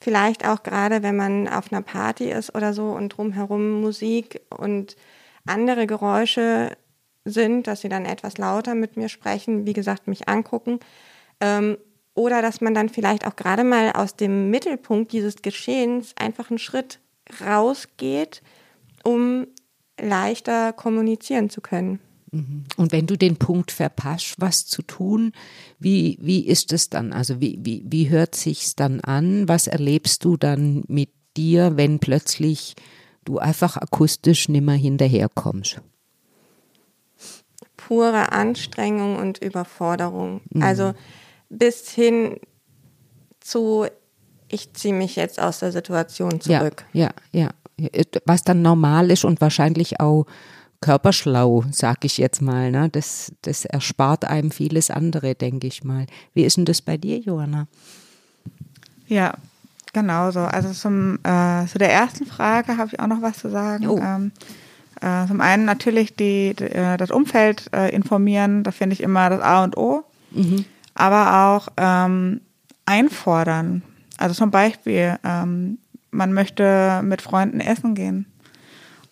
vielleicht 0.00 0.46
auch 0.46 0.62
gerade 0.62 1.02
wenn 1.02 1.16
man 1.16 1.48
auf 1.48 1.72
einer 1.72 1.82
Party 1.82 2.30
ist 2.30 2.54
oder 2.54 2.72
so 2.72 2.90
und 2.90 3.10
drumherum 3.10 3.80
Musik 3.80 4.40
und 4.50 4.96
andere 5.46 5.86
Geräusche 5.86 6.76
sind, 7.24 7.66
dass 7.66 7.80
sie 7.80 7.88
dann 7.88 8.04
etwas 8.04 8.38
lauter 8.38 8.74
mit 8.74 8.96
mir 8.96 9.08
sprechen, 9.08 9.66
wie 9.66 9.72
gesagt, 9.72 10.06
mich 10.08 10.28
angucken. 10.28 10.80
Ähm, 11.40 11.78
oder 12.14 12.42
dass 12.42 12.60
man 12.60 12.74
dann 12.74 12.88
vielleicht 12.88 13.26
auch 13.26 13.36
gerade 13.36 13.62
mal 13.62 13.92
aus 13.92 14.16
dem 14.16 14.50
Mittelpunkt 14.50 15.12
dieses 15.12 15.36
Geschehens 15.42 16.14
einfach 16.18 16.50
einen 16.50 16.58
Schritt 16.58 16.98
rausgeht, 17.44 18.42
um 19.04 19.46
leichter 20.00 20.72
kommunizieren 20.72 21.50
zu 21.50 21.60
können. 21.60 22.00
Mhm. 22.32 22.64
Und 22.76 22.92
wenn 22.92 23.06
du 23.06 23.16
den 23.16 23.36
Punkt 23.36 23.70
verpasst, 23.70 24.34
was 24.38 24.66
zu 24.66 24.82
tun, 24.82 25.32
wie, 25.78 26.18
wie 26.20 26.46
ist 26.46 26.72
es 26.72 26.90
dann? 26.90 27.12
Also 27.12 27.40
wie, 27.40 27.58
wie, 27.62 27.84
wie 27.86 28.08
hört 28.08 28.34
sich's 28.34 28.74
dann 28.74 29.00
an? 29.00 29.48
Was 29.48 29.66
erlebst 29.66 30.24
du 30.24 30.36
dann 30.36 30.84
mit 30.88 31.10
dir, 31.36 31.76
wenn 31.76 31.98
plötzlich 31.98 32.74
du 33.24 33.38
einfach 33.38 33.76
akustisch 33.76 34.48
nimmer 34.48 34.74
hinterherkommst? 34.74 35.80
Pure 37.76 38.32
Anstrengung 38.32 39.16
und 39.16 39.38
Überforderung. 39.38 40.40
Mhm. 40.50 40.62
Also 40.62 40.94
bis 41.48 41.90
hin 41.90 42.38
zu, 43.40 43.86
ich 44.48 44.74
ziehe 44.74 44.94
mich 44.94 45.16
jetzt 45.16 45.40
aus 45.40 45.60
der 45.60 45.72
Situation 45.72 46.40
zurück. 46.40 46.84
Ja, 46.92 47.10
ja, 47.32 47.50
ja. 47.78 48.02
Was 48.24 48.42
dann 48.42 48.60
normal 48.60 49.10
ist 49.10 49.24
und 49.24 49.40
wahrscheinlich 49.40 50.00
auch 50.00 50.26
körperschlau, 50.80 51.64
sag 51.70 52.04
ich 52.04 52.18
jetzt 52.18 52.40
mal. 52.40 52.70
Ne? 52.70 52.88
Das, 52.90 53.32
das 53.42 53.64
erspart 53.64 54.24
einem 54.24 54.50
vieles 54.50 54.90
andere, 54.90 55.34
denke 55.34 55.66
ich 55.66 55.84
mal. 55.84 56.06
Wie 56.34 56.44
ist 56.44 56.56
denn 56.56 56.64
das 56.64 56.82
bei 56.82 56.96
dir, 56.96 57.18
Johanna? 57.18 57.66
Ja, 59.06 59.34
genau 59.92 60.30
so. 60.30 60.40
Also 60.40 60.72
zum, 60.72 61.18
äh, 61.24 61.66
zu 61.66 61.78
der 61.78 61.92
ersten 61.92 62.26
Frage 62.26 62.76
habe 62.76 62.90
ich 62.92 63.00
auch 63.00 63.06
noch 63.06 63.22
was 63.22 63.38
zu 63.38 63.50
sagen. 63.50 63.88
Oh. 63.88 63.98
Ähm, 63.98 64.32
äh, 65.00 65.26
zum 65.26 65.40
einen 65.40 65.64
natürlich 65.64 66.14
die, 66.16 66.54
die 66.54 66.64
äh, 66.64 66.96
das 66.96 67.10
Umfeld 67.10 67.70
äh, 67.74 67.94
informieren, 67.94 68.62
das 68.64 68.76
finde 68.76 68.94
ich 68.94 69.02
immer 69.02 69.30
das 69.30 69.40
A 69.40 69.64
und 69.64 69.76
O. 69.76 70.04
Mhm 70.30 70.64
aber 70.98 71.46
auch 71.46 71.68
ähm, 71.76 72.40
einfordern. 72.84 73.82
Also 74.18 74.34
zum 74.34 74.50
Beispiel, 74.50 75.16
ähm, 75.24 75.78
man 76.10 76.32
möchte 76.32 77.00
mit 77.04 77.22
Freunden 77.22 77.60
essen 77.60 77.94
gehen. 77.94 78.26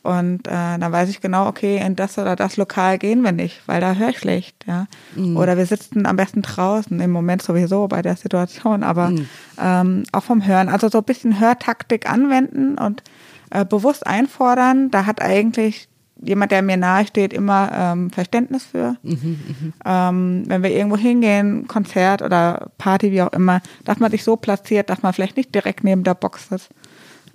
Und 0.06 0.46
äh, 0.46 0.78
dann 0.78 0.92
weiß 0.92 1.08
ich 1.08 1.20
genau, 1.20 1.48
okay, 1.48 1.84
in 1.84 1.96
das 1.96 2.16
oder 2.16 2.36
das 2.36 2.56
Lokal 2.56 2.96
gehen 2.96 3.22
wir 3.22 3.32
nicht, 3.32 3.60
weil 3.66 3.80
da 3.80 3.94
höre 3.94 4.10
ich 4.10 4.18
schlecht, 4.18 4.64
ja. 4.64 4.86
Mhm. 5.16 5.36
Oder 5.36 5.56
wir 5.56 5.66
sitzen 5.66 6.06
am 6.06 6.14
besten 6.14 6.42
draußen, 6.42 7.00
im 7.00 7.10
Moment 7.10 7.42
sowieso 7.42 7.88
bei 7.88 8.02
der 8.02 8.14
Situation, 8.14 8.84
aber 8.84 9.10
mhm. 9.10 9.28
ähm, 9.60 10.04
auch 10.12 10.22
vom 10.22 10.46
Hören. 10.46 10.68
Also 10.68 10.88
so 10.88 10.98
ein 10.98 11.04
bisschen 11.04 11.40
Hörtaktik 11.40 12.08
anwenden 12.08 12.78
und 12.78 13.02
äh, 13.50 13.64
bewusst 13.64 14.06
einfordern. 14.06 14.92
Da 14.92 15.06
hat 15.06 15.20
eigentlich 15.20 15.88
jemand, 16.22 16.52
der 16.52 16.62
mir 16.62 16.76
nahe 16.76 17.04
steht, 17.04 17.32
immer 17.32 17.72
ähm, 17.74 18.10
Verständnis 18.10 18.64
für. 18.64 18.96
Mhm, 19.02 19.40
mh. 19.84 20.08
ähm, 20.08 20.44
wenn 20.46 20.62
wir 20.62 20.70
irgendwo 20.70 20.96
hingehen, 20.96 21.66
Konzert 21.66 22.22
oder 22.22 22.70
Party, 22.78 23.10
wie 23.10 23.22
auch 23.22 23.32
immer, 23.32 23.60
dass 23.84 23.98
man 23.98 24.12
sich 24.12 24.22
so 24.22 24.36
platziert, 24.36 24.88
dass 24.88 25.02
man 25.02 25.12
vielleicht 25.12 25.36
nicht 25.36 25.52
direkt 25.52 25.82
neben 25.82 26.04
der 26.04 26.14
Box 26.14 26.52
ist. 26.52 26.68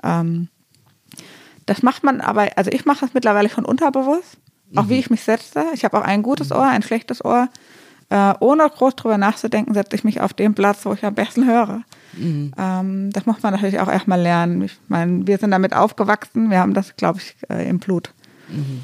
Ähm, 0.03 0.47
das 1.65 1.83
macht 1.83 2.03
man 2.03 2.21
aber, 2.21 2.49
also 2.57 2.71
ich 2.71 2.85
mache 2.85 3.01
das 3.01 3.13
mittlerweile 3.13 3.49
schon 3.49 3.65
unterbewusst, 3.65 4.37
auch 4.75 4.85
mhm. 4.85 4.89
wie 4.89 4.99
ich 4.99 5.09
mich 5.09 5.23
setze. 5.23 5.65
Ich 5.73 5.83
habe 5.83 5.97
auch 5.97 6.03
ein 6.03 6.23
gutes. 6.23 6.51
Ohr, 6.51 6.67
ein 6.67 6.81
schlechtes 6.81 7.23
Ohr. 7.23 7.49
Äh, 8.09 8.33
ohne 8.41 8.69
groß 8.69 8.97
drüber 8.97 9.17
nachzudenken, 9.17 9.73
setze 9.73 9.95
ich 9.95 10.03
mich 10.03 10.19
auf 10.19 10.33
den 10.33 10.53
Platz, 10.53 10.85
wo 10.85 10.93
ich 10.93 11.05
am 11.05 11.15
besten 11.15 11.47
höre. 11.47 11.83
Mhm. 12.13 12.53
Ähm, 12.57 13.09
das 13.11 13.25
muss 13.25 13.41
man 13.41 13.53
natürlich 13.53 13.79
auch 13.79 13.87
erstmal 13.87 14.19
lernen. 14.19 14.61
Ich 14.63 14.77
meine, 14.89 15.25
wir 15.27 15.37
sind 15.37 15.51
damit 15.51 15.73
aufgewachsen, 15.73 16.49
wir 16.49 16.59
haben 16.59 16.73
das, 16.73 16.97
glaube 16.97 17.19
ich, 17.19 17.37
äh, 17.49 17.69
im 17.69 17.79
Blut. 17.79 18.13
Mhm. 18.49 18.81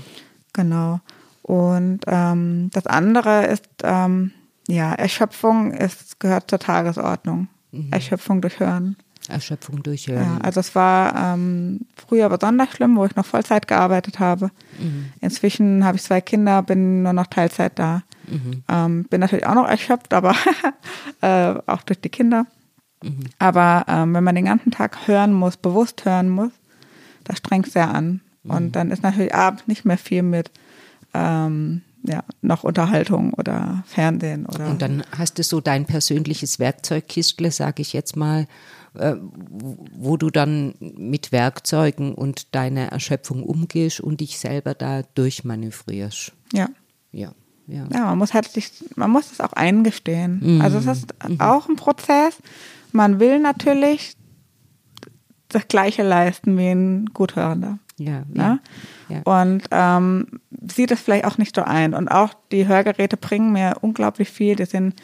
Genau. 0.54 1.02
Und 1.42 2.02
ähm, 2.08 2.70
das 2.74 2.88
andere 2.88 3.48
ist, 3.48 3.66
ähm, 3.84 4.32
ja, 4.68 4.94
Erschöpfung 4.94 5.74
ist, 5.74 6.20
gehört 6.20 6.50
zur 6.50 6.60
Tagesordnung. 6.60 7.50
Mhm. 7.72 7.92
Erschöpfung 7.92 8.42
durch 8.42 8.60
Hören. 8.60 8.96
Erschöpfung 9.30 9.84
durch. 9.84 10.08
Ja, 10.08 10.38
also 10.42 10.60
es 10.60 10.76
war 10.76 11.34
ähm, 11.34 11.82
früher 11.96 12.30
besonders 12.30 12.72
schlimm, 12.72 12.96
wo 12.96 13.06
ich 13.06 13.16
noch 13.16 13.26
Vollzeit 13.26 13.68
gearbeitet 13.68 14.20
habe. 14.20 14.52
Mhm. 14.80 15.12
Inzwischen 15.22 15.84
habe 15.86 15.98
ich 15.98 16.04
zwei 16.04 16.22
Kinder, 16.22 16.62
bin 16.64 17.04
nur 17.04 17.14
noch 17.14 17.28
Teilzeit 17.28 17.78
da. 17.78 18.04
Mhm. 18.28 18.64
Ähm, 18.68 19.04
bin 19.06 19.22
natürlich 19.22 19.46
auch 19.46 19.56
noch 19.56 19.68
erschöpft, 19.68 20.14
aber 20.14 20.36
äh, 21.22 21.56
auch 21.66 21.84
durch 21.84 22.02
die 22.02 22.10
Kinder. 22.10 22.46
Mhm. 23.04 23.26
Aber 23.40 23.86
ähm, 23.88 24.14
wenn 24.14 24.24
man 24.24 24.36
den 24.36 24.46
ganzen 24.46 24.72
Tag 24.72 25.08
hören 25.08 25.34
muss, 25.34 25.58
bewusst 25.58 26.06
hören 26.06 26.30
muss, 26.30 26.52
das 27.24 27.38
strengt 27.38 27.72
sehr 27.72 27.94
an. 27.94 28.22
Und 28.44 28.64
mhm. 28.66 28.72
dann 28.72 28.92
ist 28.92 29.04
natürlich 29.04 29.36
abends 29.36 29.68
nicht 29.68 29.86
mehr 29.86 29.98
viel 29.98 30.24
mit 30.24 30.52
ähm, 31.14 31.82
ja, 32.04 32.24
noch 32.42 32.64
Unterhaltung 32.64 33.34
oder 33.34 33.84
Fernsehen 33.86 34.46
oder. 34.46 34.68
Und 34.70 34.82
dann 34.82 35.04
hast 35.18 35.38
du 35.38 35.44
so 35.44 35.60
dein 35.60 35.86
persönliches 35.86 36.60
Werkzeugkistle, 36.60 37.52
sage 37.52 37.82
ich 37.82 37.94
jetzt 37.94 38.16
mal, 38.16 38.48
wo 38.98 40.18
du 40.18 40.30
dann 40.30 40.74
mit 40.80 41.32
Werkzeugen 41.32 42.14
und 42.16 42.56
deiner 42.56 42.88
Erschöpfung 42.88 43.44
umgehst 43.44 44.00
und 44.00 44.22
dich 44.22 44.40
selber 44.40 44.74
da 44.74 45.04
durchmanövrierst. 45.16 46.34
Ja. 46.54 46.70
Ja. 47.12 47.34
Ja. 47.70 47.86
ja, 47.92 48.06
man 48.06 48.18
muss 48.18 48.34
halt 48.34 48.48
sich, 48.48 48.72
man 48.96 49.12
muss 49.12 49.30
es 49.30 49.42
auch 49.42 49.52
eingestehen. 49.52 50.40
Mhm. 50.42 50.62
Also 50.62 50.78
es 50.78 50.86
ist 50.86 51.14
mhm. 51.28 51.42
auch 51.42 51.68
ein 51.68 51.76
Prozess. 51.76 52.38
Man 52.94 53.20
will 53.20 53.40
natürlich 53.40 54.16
das 55.50 55.68
Gleiche 55.68 56.04
leisten 56.04 56.58
wie 56.58 56.70
ein 56.70 57.08
Guthörender. 57.14 57.80
Ja, 57.98 58.24
ne? 58.32 58.60
ja. 59.10 59.22
Und 59.24 59.64
ähm, 59.72 60.28
sieht 60.72 60.92
es 60.92 61.02
vielleicht 61.02 61.26
auch 61.26 61.38
nicht 61.38 61.56
so 61.56 61.64
ein. 61.64 61.94
Und 61.94 62.08
auch 62.08 62.34
die 62.52 62.68
Hörgeräte 62.68 63.18
bringen 63.18 63.52
mir 63.52 63.76
unglaublich 63.82 64.30
viel. 64.30 64.56
Die 64.56 64.66
sind, 64.66 64.96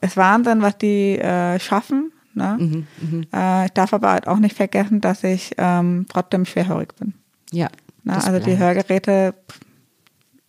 es 0.00 0.10
ist 0.10 0.16
Wahnsinn, 0.16 0.62
was 0.62 0.78
die 0.78 1.18
äh, 1.18 1.58
schaffen. 1.58 2.12
Ne? 2.36 2.56
Mhm, 2.58 2.86
mh. 3.00 3.26
äh, 3.32 3.66
ich 3.66 3.72
darf 3.72 3.92
aber 3.92 4.10
halt 4.10 4.28
auch 4.28 4.38
nicht 4.38 4.56
vergessen, 4.56 5.00
dass 5.00 5.24
ich 5.24 5.52
ähm, 5.58 6.06
trotzdem 6.08 6.44
schwerhörig 6.44 6.94
bin. 6.96 7.14
Ja. 7.50 7.68
Ne? 8.04 8.14
Also 8.14 8.30
bleibt. 8.30 8.46
die 8.46 8.58
Hörgeräte 8.58 9.34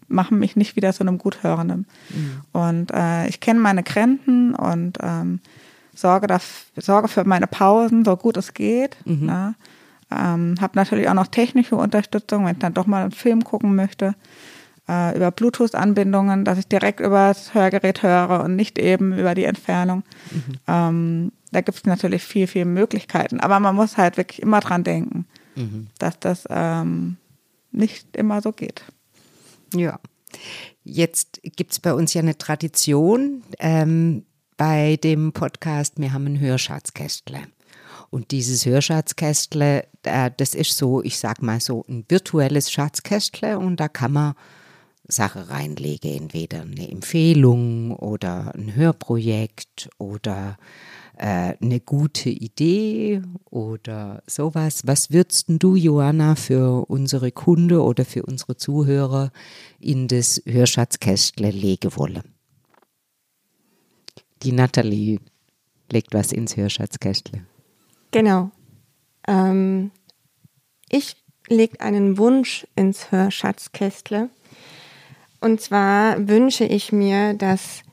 machen 0.08 0.40
mich 0.40 0.56
nicht 0.56 0.76
wieder 0.76 0.94
zu 0.94 1.02
einem 1.02 1.18
Guthörenden. 1.18 1.86
Mhm. 2.10 2.42
Und 2.54 2.92
äh, 2.92 3.28
ich 3.28 3.40
kenne 3.40 3.60
meine 3.60 3.84
Grenzen 3.84 4.56
und 4.56 4.98
ähm, 5.02 5.40
sorge, 5.94 6.28
dafür, 6.28 6.82
sorge 6.82 7.08
für 7.08 7.24
meine 7.24 7.48
Pausen, 7.48 8.06
so 8.06 8.16
gut 8.16 8.38
es 8.38 8.54
geht. 8.54 8.98
Mhm. 9.06 9.26
Ne? 9.26 9.56
Ähm, 10.12 10.56
habe 10.62 10.74
natürlich 10.76 11.10
auch 11.10 11.14
noch 11.14 11.28
technische 11.28 11.76
Unterstützung, 11.76 12.46
wenn 12.46 12.54
ich 12.54 12.60
dann 12.60 12.74
doch 12.74 12.86
mal 12.86 13.02
einen 13.02 13.12
Film 13.12 13.44
gucken 13.44 13.76
möchte, 13.76 14.16
äh, 14.88 15.16
über 15.18 15.32
Bluetooth-Anbindungen, 15.32 16.46
dass 16.46 16.58
ich 16.58 16.68
direkt 16.68 17.00
über 17.00 17.30
das 17.30 17.54
Hörgerät 17.54 18.04
höre 18.04 18.44
und 18.44 18.56
nicht 18.56 18.80
eben 18.80 19.18
über 19.18 19.36
die 19.36 19.44
Entfernung. 19.44 20.04
Mhm. 20.32 20.54
Ähm, 20.68 21.32
da 21.52 21.62
gibt 21.62 21.78
es 21.78 21.86
natürlich 21.86 22.24
viel, 22.24 22.48
viel 22.48 22.66
Möglichkeiten, 22.66 23.40
aber 23.40 23.60
man 23.60 23.76
muss 23.76 23.98
halt 23.98 24.18
wirklich 24.18 24.42
immer 24.42 24.60
dran 24.60 24.84
denken, 24.84 25.26
mhm. 25.56 25.88
dass 26.00 26.20
das 26.20 26.46
ähm, 26.50 27.18
nicht 27.72 28.16
immer 28.16 28.42
so 28.42 28.52
geht. 28.52 28.84
Ja. 29.74 30.00
Jetzt 30.84 31.42
gibt 31.44 31.72
es 31.72 31.80
bei 31.80 31.94
uns 31.94 32.14
ja 32.14 32.22
eine 32.22 32.38
Tradition 32.38 33.44
ähm, 33.60 34.26
bei 34.58 34.98
dem 34.98 35.32
Podcast, 35.34 36.00
wir 36.00 36.14
haben 36.14 36.26
ein 36.26 36.40
Hörschatzkästle. 36.40 37.40
Und 38.10 38.32
dieses 38.32 38.66
Hörschatzkästle, 38.66 39.86
äh, 40.04 40.32
das 40.36 40.56
ist 40.56 40.78
so, 40.78 41.04
ich 41.04 41.18
sag 41.20 41.42
mal 41.42 41.60
so 41.60 41.86
ein 41.88 42.06
virtuelles 42.08 42.72
Schatzkästle 42.72 43.60
und 43.60 43.80
da 43.80 43.88
kann 43.88 44.14
man 44.14 44.34
Sachen 45.08 45.44
reinlegen, 45.44 46.24
entweder 46.24 46.62
eine 46.62 46.90
Empfehlung 46.90 47.96
oder 47.96 48.54
ein 48.56 48.76
Hörprojekt 48.76 49.90
oder 49.98 50.58
äh, 51.18 51.56
eine 51.62 51.80
gute 51.80 52.30
Idee 52.30 53.22
oder 53.50 54.24
sowas. 54.28 54.86
Was 54.86 55.12
würdest 55.12 55.46
du, 55.48 55.76
Johanna, 55.76 56.36
für 56.36 56.86
unsere 56.90 57.32
Kunde 57.32 57.82
oder 57.82 58.06
für 58.06 58.24
unsere 58.24 58.58
Zuhörer 58.58 59.32
in 59.80 60.08
das 60.08 60.42
Hörschatzkästle 60.46 61.52
legen 61.52 61.96
wollen? 61.96 62.24
Die 64.44 64.52
Nathalie 64.52 65.20
legt 65.92 66.14
was 66.14 66.32
ins 66.32 66.56
Hörschatzkästle. 66.56 67.46
Genau. 68.12 68.52
Ähm, 69.28 69.92
ich 70.90 71.16
lege 71.48 71.82
einen 71.82 72.18
Wunsch 72.18 72.68
ins 72.76 73.12
Hörschatzkästle. 73.12 74.30
Und 75.40 75.62
zwar 75.62 76.28
wünsche 76.28 76.66
ich 76.66 76.92
mir, 76.92 77.34
dass 77.34 77.84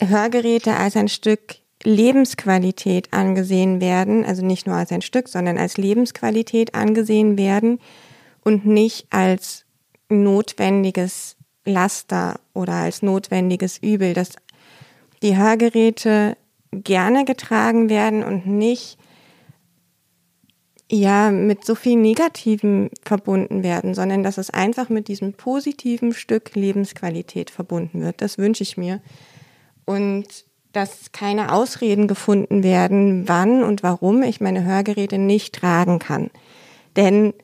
Hörgeräte 0.00 0.74
als 0.76 0.96
ein 0.96 1.08
Stück 1.08 1.61
Lebensqualität 1.84 3.12
angesehen 3.12 3.80
werden, 3.80 4.24
also 4.24 4.44
nicht 4.44 4.66
nur 4.66 4.76
als 4.76 4.92
ein 4.92 5.02
Stück, 5.02 5.28
sondern 5.28 5.58
als 5.58 5.76
Lebensqualität 5.76 6.74
angesehen 6.74 7.36
werden 7.36 7.80
und 8.44 8.66
nicht 8.66 9.06
als 9.10 9.64
notwendiges 10.08 11.36
Laster 11.64 12.40
oder 12.54 12.74
als 12.74 13.02
notwendiges 13.02 13.78
Übel, 13.78 14.14
dass 14.14 14.36
die 15.22 15.36
Hörgeräte 15.36 16.36
gerne 16.72 17.24
getragen 17.24 17.88
werden 17.88 18.24
und 18.24 18.46
nicht 18.46 18.98
ja 20.90 21.30
mit 21.30 21.64
so 21.64 21.74
viel 21.74 21.96
Negativen 21.96 22.90
verbunden 23.02 23.62
werden, 23.62 23.94
sondern 23.94 24.22
dass 24.22 24.36
es 24.38 24.50
einfach 24.50 24.88
mit 24.88 25.08
diesem 25.08 25.32
positiven 25.32 26.12
Stück 26.12 26.54
Lebensqualität 26.54 27.50
verbunden 27.50 28.02
wird. 28.02 28.20
Das 28.20 28.36
wünsche 28.36 28.62
ich 28.62 28.76
mir. 28.76 29.00
Und 29.86 30.44
dass 30.72 31.12
keine 31.12 31.52
Ausreden 31.52 32.08
gefunden 32.08 32.62
werden, 32.62 33.28
wann 33.28 33.62
und 33.62 33.82
warum 33.82 34.22
ich 34.22 34.40
meine 34.40 34.64
Hörgeräte 34.64 35.18
nicht 35.18 35.54
tragen 35.54 35.98
kann. 35.98 36.30
Denn 36.96 37.34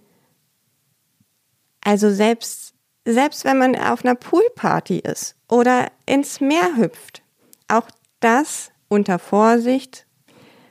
also 1.83 2.11
selbst, 2.11 2.75
selbst 3.05 3.45
wenn 3.45 3.59
man 3.59 3.77
auf 3.77 4.05
einer 4.05 4.15
Poolparty 4.15 4.99
ist 4.99 5.37
oder 5.49 5.89
ins 6.07 6.41
Meer 6.41 6.77
hüpft, 6.77 7.23
auch 7.69 7.89
das 8.21 8.71
unter 8.89 9.19
Vorsicht. 9.19 10.07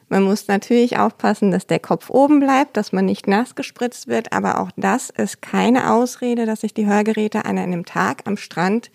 Man 0.10 0.24
muss 0.24 0.48
natürlich 0.48 0.98
aufpassen, 0.98 1.52
dass 1.52 1.68
der 1.68 1.80
Kopf 1.80 2.10
oben 2.10 2.40
bleibt, 2.40 2.78
dass 2.78 2.94
man 2.94 3.06
nicht 3.06 3.28
nass 3.28 3.56
gespritzt 3.56 4.08
wird, 4.08 4.32
aber 4.32 4.60
auch 4.60 4.72
das 4.78 5.10
ist 5.10 5.42
keine 5.42 5.92
Ausrede, 5.92 6.46
dass 6.46 6.64
ich 6.64 6.74
die 6.74 6.86
Hörgeräte 6.86 7.46
an 7.46 7.58
einem 7.58 7.86
Tag 7.86 8.22
am 8.26 8.38
Strand 8.38 8.90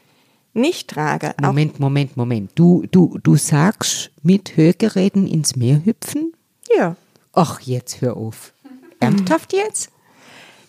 nicht 0.55 0.89
trage. 0.89 1.35
Moment, 1.41 1.81
Moment, 1.81 2.17
Moment. 2.17 2.51
Du, 2.55 2.85
du, 2.91 3.19
du 3.23 3.37
sagst 3.37 4.11
mit 4.23 4.57
Hörgeräten 4.57 5.27
ins 5.27 5.57
Meer 5.57 5.85
hüpfen? 5.85 6.33
Ja. 6.77 6.97
Ach, 7.33 7.61
jetzt 7.61 8.01
hör 8.01 8.17
auf. 8.17 8.53
Ernsthaft 9.01 9.53
jetzt? 9.53 9.91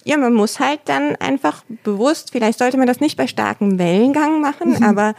Ja, 0.05 0.17
man 0.17 0.33
muss 0.33 0.59
halt 0.59 0.81
dann 0.85 1.15
einfach 1.17 1.63
bewusst, 1.83 2.31
vielleicht 2.31 2.59
sollte 2.59 2.77
man 2.77 2.87
das 2.87 2.99
nicht 2.99 3.15
bei 3.15 3.27
starkem 3.27 3.79
Wellengang 3.79 4.41
machen, 4.41 4.71
mhm. 4.71 4.83
aber 4.83 5.15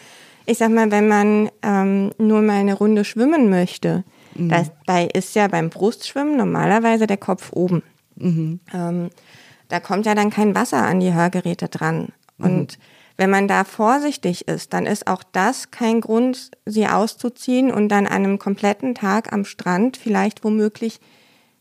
ich 0.46 0.58
sag 0.58 0.70
mal, 0.70 0.90
wenn 0.90 1.08
man 1.08 1.50
ähm, 1.62 2.12
nur 2.18 2.42
mal 2.42 2.60
eine 2.60 2.74
Runde 2.74 3.04
schwimmen 3.04 3.48
möchte, 3.48 4.04
mhm. 4.34 4.50
dabei 4.50 5.06
ist 5.06 5.34
ja 5.34 5.48
beim 5.48 5.70
Brustschwimmen 5.70 6.36
normalerweise 6.36 7.06
der 7.06 7.16
Kopf 7.16 7.52
oben. 7.52 7.82
Mhm. 8.16 8.60
Ähm, 8.74 9.10
da 9.68 9.80
kommt 9.80 10.06
ja 10.06 10.14
dann 10.14 10.30
kein 10.30 10.54
Wasser 10.54 10.82
an 10.82 11.00
die 11.00 11.14
Hörgeräte 11.14 11.68
dran. 11.68 12.08
Und 12.38 12.78
mhm. 12.78 12.82
Wenn 13.16 13.30
man 13.30 13.46
da 13.46 13.64
vorsichtig 13.64 14.48
ist, 14.48 14.72
dann 14.72 14.86
ist 14.86 15.06
auch 15.06 15.22
das 15.22 15.70
kein 15.70 16.00
Grund, 16.00 16.50
sie 16.66 16.86
auszuziehen 16.86 17.70
und 17.70 17.88
dann 17.88 18.06
an 18.06 18.24
einem 18.24 18.38
kompletten 18.38 18.94
Tag 18.94 19.32
am 19.32 19.44
Strand 19.44 19.96
vielleicht 19.96 20.42
womöglich 20.44 21.00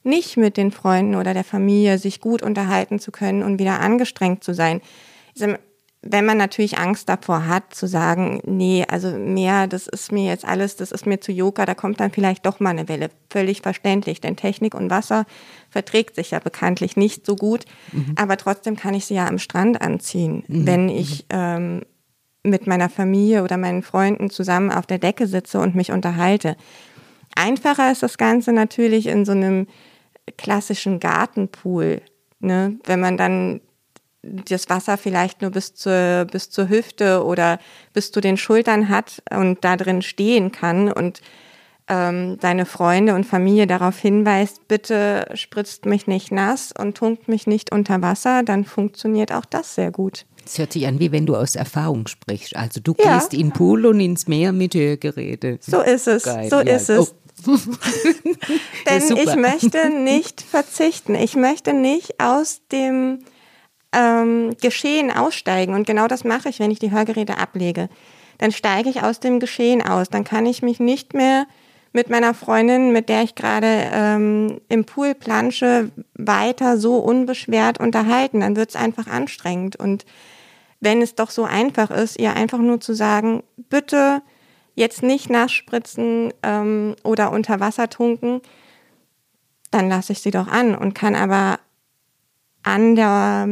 nicht 0.03 0.35
mit 0.35 0.57
den 0.57 0.71
Freunden 0.71 1.15
oder 1.15 1.33
der 1.33 1.43
Familie 1.43 1.97
sich 1.97 2.19
gut 2.19 2.41
unterhalten 2.41 2.99
zu 2.99 3.11
können 3.11 3.43
und 3.43 3.59
wieder 3.59 3.79
angestrengt 3.79 4.43
zu 4.43 4.53
sein 4.53 4.81
wenn 6.05 6.25
man 6.25 6.37
natürlich 6.37 6.77
Angst 6.77 7.07
davor 7.07 7.47
hat, 7.47 7.73
zu 7.73 7.87
sagen, 7.87 8.41
nee, 8.45 8.85
also 8.87 9.09
mehr, 9.11 9.67
das 9.67 9.87
ist 9.87 10.11
mir 10.11 10.25
jetzt 10.25 10.45
alles, 10.45 10.75
das 10.75 10.91
ist 10.91 11.05
mir 11.05 11.21
zu 11.21 11.31
Yoga, 11.31 11.65
da 11.65 11.75
kommt 11.75 11.99
dann 12.01 12.11
vielleicht 12.11 12.45
doch 12.45 12.59
mal 12.59 12.71
eine 12.71 12.89
Welle. 12.89 13.09
Völlig 13.29 13.61
verständlich, 13.61 14.19
denn 14.19 14.35
Technik 14.35 14.75
und 14.75 14.89
Wasser 14.89 15.25
verträgt 15.69 16.15
sich 16.15 16.31
ja 16.31 16.39
bekanntlich 16.39 16.97
nicht 16.97 17.25
so 17.25 17.35
gut. 17.35 17.65
Mhm. 17.93 18.15
Aber 18.17 18.35
trotzdem 18.35 18.75
kann 18.75 18.93
ich 18.93 19.05
sie 19.05 19.15
ja 19.15 19.27
am 19.27 19.39
Strand 19.39 19.81
anziehen, 19.81 20.43
mhm. 20.47 20.67
wenn 20.67 20.89
ich 20.89 21.25
ähm, 21.29 21.83
mit 22.43 22.67
meiner 22.67 22.89
Familie 22.89 23.43
oder 23.43 23.55
meinen 23.57 23.81
Freunden 23.81 24.29
zusammen 24.29 24.71
auf 24.71 24.85
der 24.85 24.99
Decke 24.99 25.25
sitze 25.27 25.59
und 25.59 25.73
mich 25.73 25.91
unterhalte. 25.91 26.57
Einfacher 27.35 27.91
ist 27.91 28.03
das 28.03 28.17
Ganze 28.17 28.51
natürlich 28.51 29.07
in 29.07 29.23
so 29.23 29.31
einem 29.31 29.67
klassischen 30.37 30.99
Gartenpool. 30.99 32.01
Ne? 32.39 32.77
Wenn 32.85 32.99
man 32.99 33.15
dann 33.15 33.61
das 34.23 34.69
Wasser 34.69 34.97
vielleicht 34.97 35.41
nur 35.41 35.51
bis 35.51 35.75
zur, 35.75 36.25
bis 36.31 36.49
zur 36.49 36.69
Hüfte 36.69 37.23
oder 37.23 37.59
bis 37.93 38.11
zu 38.11 38.21
den 38.21 38.37
Schultern 38.37 38.89
hat 38.89 39.21
und 39.29 39.63
da 39.63 39.75
drin 39.75 40.01
stehen 40.01 40.51
kann 40.51 40.91
und 40.91 41.21
ähm, 41.89 42.37
deine 42.39 42.65
Freunde 42.65 43.13
und 43.13 43.25
Familie 43.25 43.67
darauf 43.67 43.99
hinweist, 43.99 44.67
bitte 44.67 45.27
spritzt 45.33 45.85
mich 45.85 46.07
nicht 46.07 46.31
nass 46.31 46.73
und 46.77 46.95
tunkt 46.95 47.27
mich 47.27 47.45
nicht 47.45 47.73
unter 47.73 48.01
Wasser, 48.01 48.43
dann 48.43 48.63
funktioniert 48.63 49.33
auch 49.33 49.45
das 49.45 49.75
sehr 49.75 49.91
gut. 49.91 50.25
Es 50.45 50.57
hört 50.57 50.73
sich 50.73 50.87
an, 50.87 50.99
wie 50.99 51.11
wenn 51.11 51.25
du 51.25 51.35
aus 51.35 51.55
Erfahrung 51.55 52.07
sprichst. 52.07 52.55
Also 52.55 52.79
du 52.81 52.95
ja. 52.99 53.17
gehst 53.17 53.33
in 53.33 53.39
den 53.47 53.51
Pool 53.51 53.85
und 53.85 53.99
ins 53.99 54.27
Meer 54.27 54.51
mit 54.51 54.75
Hörgeräte. 54.75 55.57
So 55.61 55.81
ist 55.81 56.07
es, 56.07 56.23
Geil. 56.23 56.49
so 56.49 56.57
ja. 56.57 56.75
ist 56.75 56.89
es. 56.89 57.11
Oh. 57.11 57.15
Denn 58.89 59.17
ich 59.17 59.35
möchte 59.35 59.89
nicht 59.89 60.41
verzichten. 60.41 61.15
Ich 61.15 61.35
möchte 61.35 61.73
nicht 61.73 62.19
aus 62.19 62.61
dem 62.71 63.19
ähm, 63.93 64.55
Geschehen 64.61 65.11
aussteigen. 65.11 65.73
Und 65.75 65.87
genau 65.87 66.07
das 66.07 66.23
mache 66.23 66.49
ich, 66.49 66.59
wenn 66.59 66.71
ich 66.71 66.79
die 66.79 66.91
Hörgeräte 66.91 67.37
ablege. 67.37 67.89
Dann 68.37 68.51
steige 68.51 68.89
ich 68.89 69.03
aus 69.03 69.19
dem 69.19 69.39
Geschehen 69.39 69.81
aus. 69.81 70.09
Dann 70.09 70.23
kann 70.23 70.45
ich 70.45 70.61
mich 70.61 70.79
nicht 70.79 71.13
mehr 71.13 71.45
mit 71.93 72.09
meiner 72.09 72.33
Freundin, 72.33 72.91
mit 72.91 73.07
der 73.07 73.21
ich 73.21 73.35
gerade 73.35 73.89
ähm, 73.93 74.59
im 74.67 74.83
Pool 74.83 75.13
plansche, 75.13 75.91
weiter 76.15 76.77
so 76.77 76.97
unbeschwert 76.97 77.79
unterhalten. 77.79 78.39
Dann 78.39 78.55
wird 78.55 78.71
es 78.71 78.75
einfach 78.75 79.07
anstrengend. 79.07 79.75
Und 79.75 80.05
wenn 80.79 81.01
es 81.01 81.15
doch 81.15 81.29
so 81.29 81.43
einfach 81.43 81.91
ist, 81.91 82.19
ihr 82.19 82.33
einfach 82.33 82.57
nur 82.59 82.81
zu 82.81 82.93
sagen, 82.93 83.43
bitte 83.69 84.21
jetzt 84.75 85.03
nicht 85.03 85.29
nachspritzen 85.29 86.33
ähm, 86.41 86.95
oder 87.03 87.31
unter 87.31 87.59
Wasser 87.59 87.89
tunken, 87.89 88.41
dann 89.71 89.89
lasse 89.89 90.13
ich 90.13 90.21
sie 90.21 90.31
doch 90.31 90.47
an 90.47 90.75
und 90.75 90.93
kann 90.93 91.15
aber 91.15 91.59
an, 92.63 92.95
der, 92.95 93.47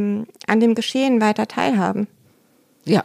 an 0.46 0.60
dem 0.60 0.74
Geschehen 0.74 1.20
weiter 1.20 1.46
teilhaben. 1.46 2.08
Ja, 2.84 3.04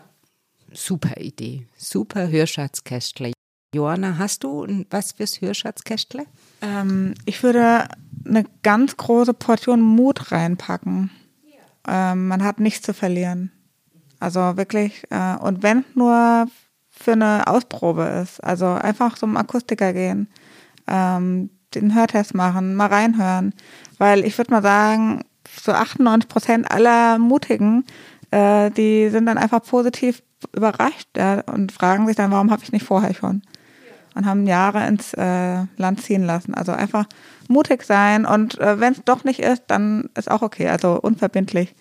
super 0.72 1.20
Idee. 1.20 1.68
Super 1.76 2.30
Hörschatzkästle. 2.30 3.34
Johanna, 3.74 4.18
hast 4.18 4.44
du 4.44 4.66
was 4.90 5.12
fürs 5.12 5.42
Hörschatzkästle? 5.42 6.26
Ähm, 6.62 7.14
ich 7.26 7.44
würde 7.44 7.88
eine 8.26 8.46
ganz 8.64 8.96
große 8.98 9.34
Portion 9.34 9.82
Mut 9.82 10.32
reinpacken. 10.32 11.12
Ja. 11.86 12.12
Ähm, 12.12 12.28
man 12.28 12.44
hat 12.44 12.60
nichts 12.60 12.82
zu 12.82 12.94
verlieren. 12.94 13.52
Also 14.20 14.58
wirklich, 14.58 15.04
äh, 15.12 15.36
und 15.36 15.64
wenn 15.64 15.86
nur 15.94 16.48
für 16.90 17.12
eine 17.12 17.46
Ausprobe 17.48 18.04
ist, 18.24 18.44
also 18.44 18.66
einfach 18.66 19.18
zum 19.18 19.38
Akustiker 19.38 19.94
gehen, 19.94 20.28
ähm, 20.88 21.50
den 21.76 21.94
Hörtest 21.94 22.34
machen, 22.34 22.76
mal 22.76 22.88
reinhören. 22.88 23.54
Weil 23.98 24.26
ich 24.26 24.38
würde 24.38 24.52
mal 24.52 24.64
sagen, 24.64 25.22
so 25.68 25.74
98 25.74 26.28
Prozent 26.28 26.72
aller 26.72 27.20
Mutigen, 27.20 27.86
äh, 28.32 28.72
die 28.72 29.10
sind 29.10 29.28
dann 29.28 29.38
einfach 29.38 29.62
positiv 29.62 30.24
überrascht 30.56 31.10
ja, 31.16 31.42
und 31.42 31.72
fragen 31.72 32.08
sich 32.08 32.16
dann, 32.16 32.32
warum 32.32 32.52
habe 32.52 32.64
ich 32.64 32.72
nicht 32.72 32.86
vorher 32.86 33.14
schon? 33.14 33.42
Und 34.16 34.26
haben 34.26 34.48
Jahre 34.48 34.88
ins 34.88 35.14
äh, 35.14 35.66
Land 35.78 36.02
ziehen 36.02 36.26
lassen. 36.26 36.56
Also 36.56 36.72
einfach 36.72 37.06
mutig 37.48 37.84
sein 37.84 38.26
und 38.26 38.60
äh, 38.60 38.80
wenn 38.80 38.94
es 38.94 39.04
doch 39.06 39.24
nicht 39.24 39.40
ist, 39.40 39.64
dann 39.68 40.10
ist 40.18 40.32
auch 40.32 40.42
okay. 40.42 40.70
Also 40.70 41.00
unverbindlich 41.00 41.76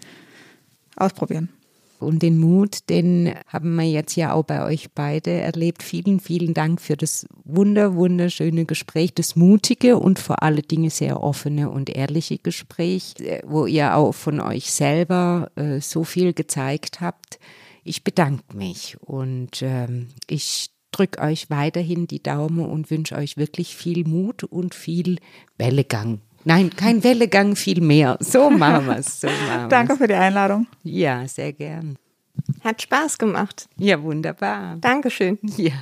ausprobieren. 0.97 1.49
Und 1.99 2.23
den 2.23 2.39
Mut, 2.39 2.89
den 2.91 3.35
haben 3.47 3.75
wir 3.77 3.89
jetzt 3.89 4.17
ja 4.17 4.33
auch 4.33 4.45
bei 4.45 4.65
euch 4.65 4.93
beide 4.95 5.31
erlebt. 5.31 5.83
Vielen, 5.83 6.21
vielen 6.21 6.55
Dank 6.55 6.81
für 6.81 6.97
das 6.97 7.27
wunder, 7.45 7.95
wunderschöne 7.95 8.65
Gespräch, 8.65 9.15
das 9.15 9.37
mutige 9.37 9.97
und 9.99 10.19
vor 10.19 10.43
allen 10.43 10.63
Dingen 10.63 10.91
sehr 10.91 11.23
offene 11.23 11.71
und 11.71 11.91
ehrliche 11.91 12.39
Gespräch, 12.39 13.15
äh, 13.21 13.41
wo 13.47 13.67
ihr 13.67 13.97
auch 13.97 14.13
von 14.13 14.41
euch 14.41 14.71
selber 14.71 15.51
äh, 15.57 15.81
so 15.81 16.05
viel 16.05 16.33
gezeigt 16.33 17.01
habt. 17.01 17.39
Ich 17.85 18.05
bedanke 18.05 18.57
mich 18.57 18.97
und 19.01 19.63
ähm, 19.63 20.09
ich 20.29 20.71
drücke 20.91 21.21
euch 21.21 21.51
weiterhin 21.51 22.07
die 22.07 22.23
Daumen 22.23 22.67
und 22.67 22.91
wünsche 22.91 23.17
euch 23.17 23.37
wirklich 23.37 23.77
viel 23.77 24.07
Mut 24.07 24.45
und 24.45 24.75
viel 24.75 25.19
Wellegang 25.59 26.21
Nein, 26.49 26.71
kein 26.71 27.03
Wellegang, 27.03 27.57
viel 27.57 27.81
mehr. 27.81 28.19
So 28.21 28.51
machen 28.51 28.87
wir 28.87 28.99
es. 28.99 29.21
So 29.21 29.27
Danke 29.69 29.97
für 29.97 30.07
die 30.07 30.15
Einladung. 30.15 30.69
Ja, 30.85 31.27
sehr 31.27 31.53
gern. 31.53 31.99
Hat 32.63 32.81
Spaß 32.81 33.19
gemacht. 33.19 33.69
Ja, 33.77 34.01
wunderbar. 34.01 34.77
Dankeschön. 34.81 35.41
Ja. 35.57 35.73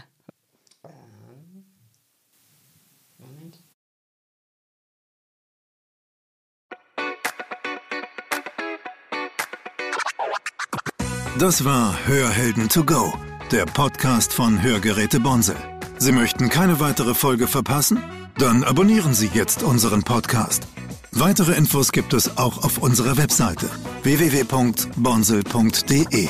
Das 11.39 11.65
war 11.67 11.95
Hörhelden 12.07 12.71
to 12.71 12.85
go, 12.85 13.13
der 13.53 13.67
Podcast 13.67 14.33
von 14.33 14.63
Hörgeräte 14.63 15.21
Bonsel. 15.21 15.57
Sie 15.99 16.13
möchten 16.13 16.49
keine 16.49 16.81
weitere 16.81 17.13
Folge 17.13 17.49
verpassen? 17.49 18.24
Dann 18.39 18.65
abonnieren 18.65 19.15
Sie 19.15 19.31
jetzt 19.33 19.63
unseren 19.63 20.03
Podcast. 20.03 20.67
Weitere 21.13 21.53
Infos 21.53 21.93
gibt 21.93 22.13
es 22.15 22.37
auch 22.37 22.65
auf 22.65 22.79
unserer 22.79 23.17
Webseite 23.17 23.71
www.bonsel.de. 24.03 26.29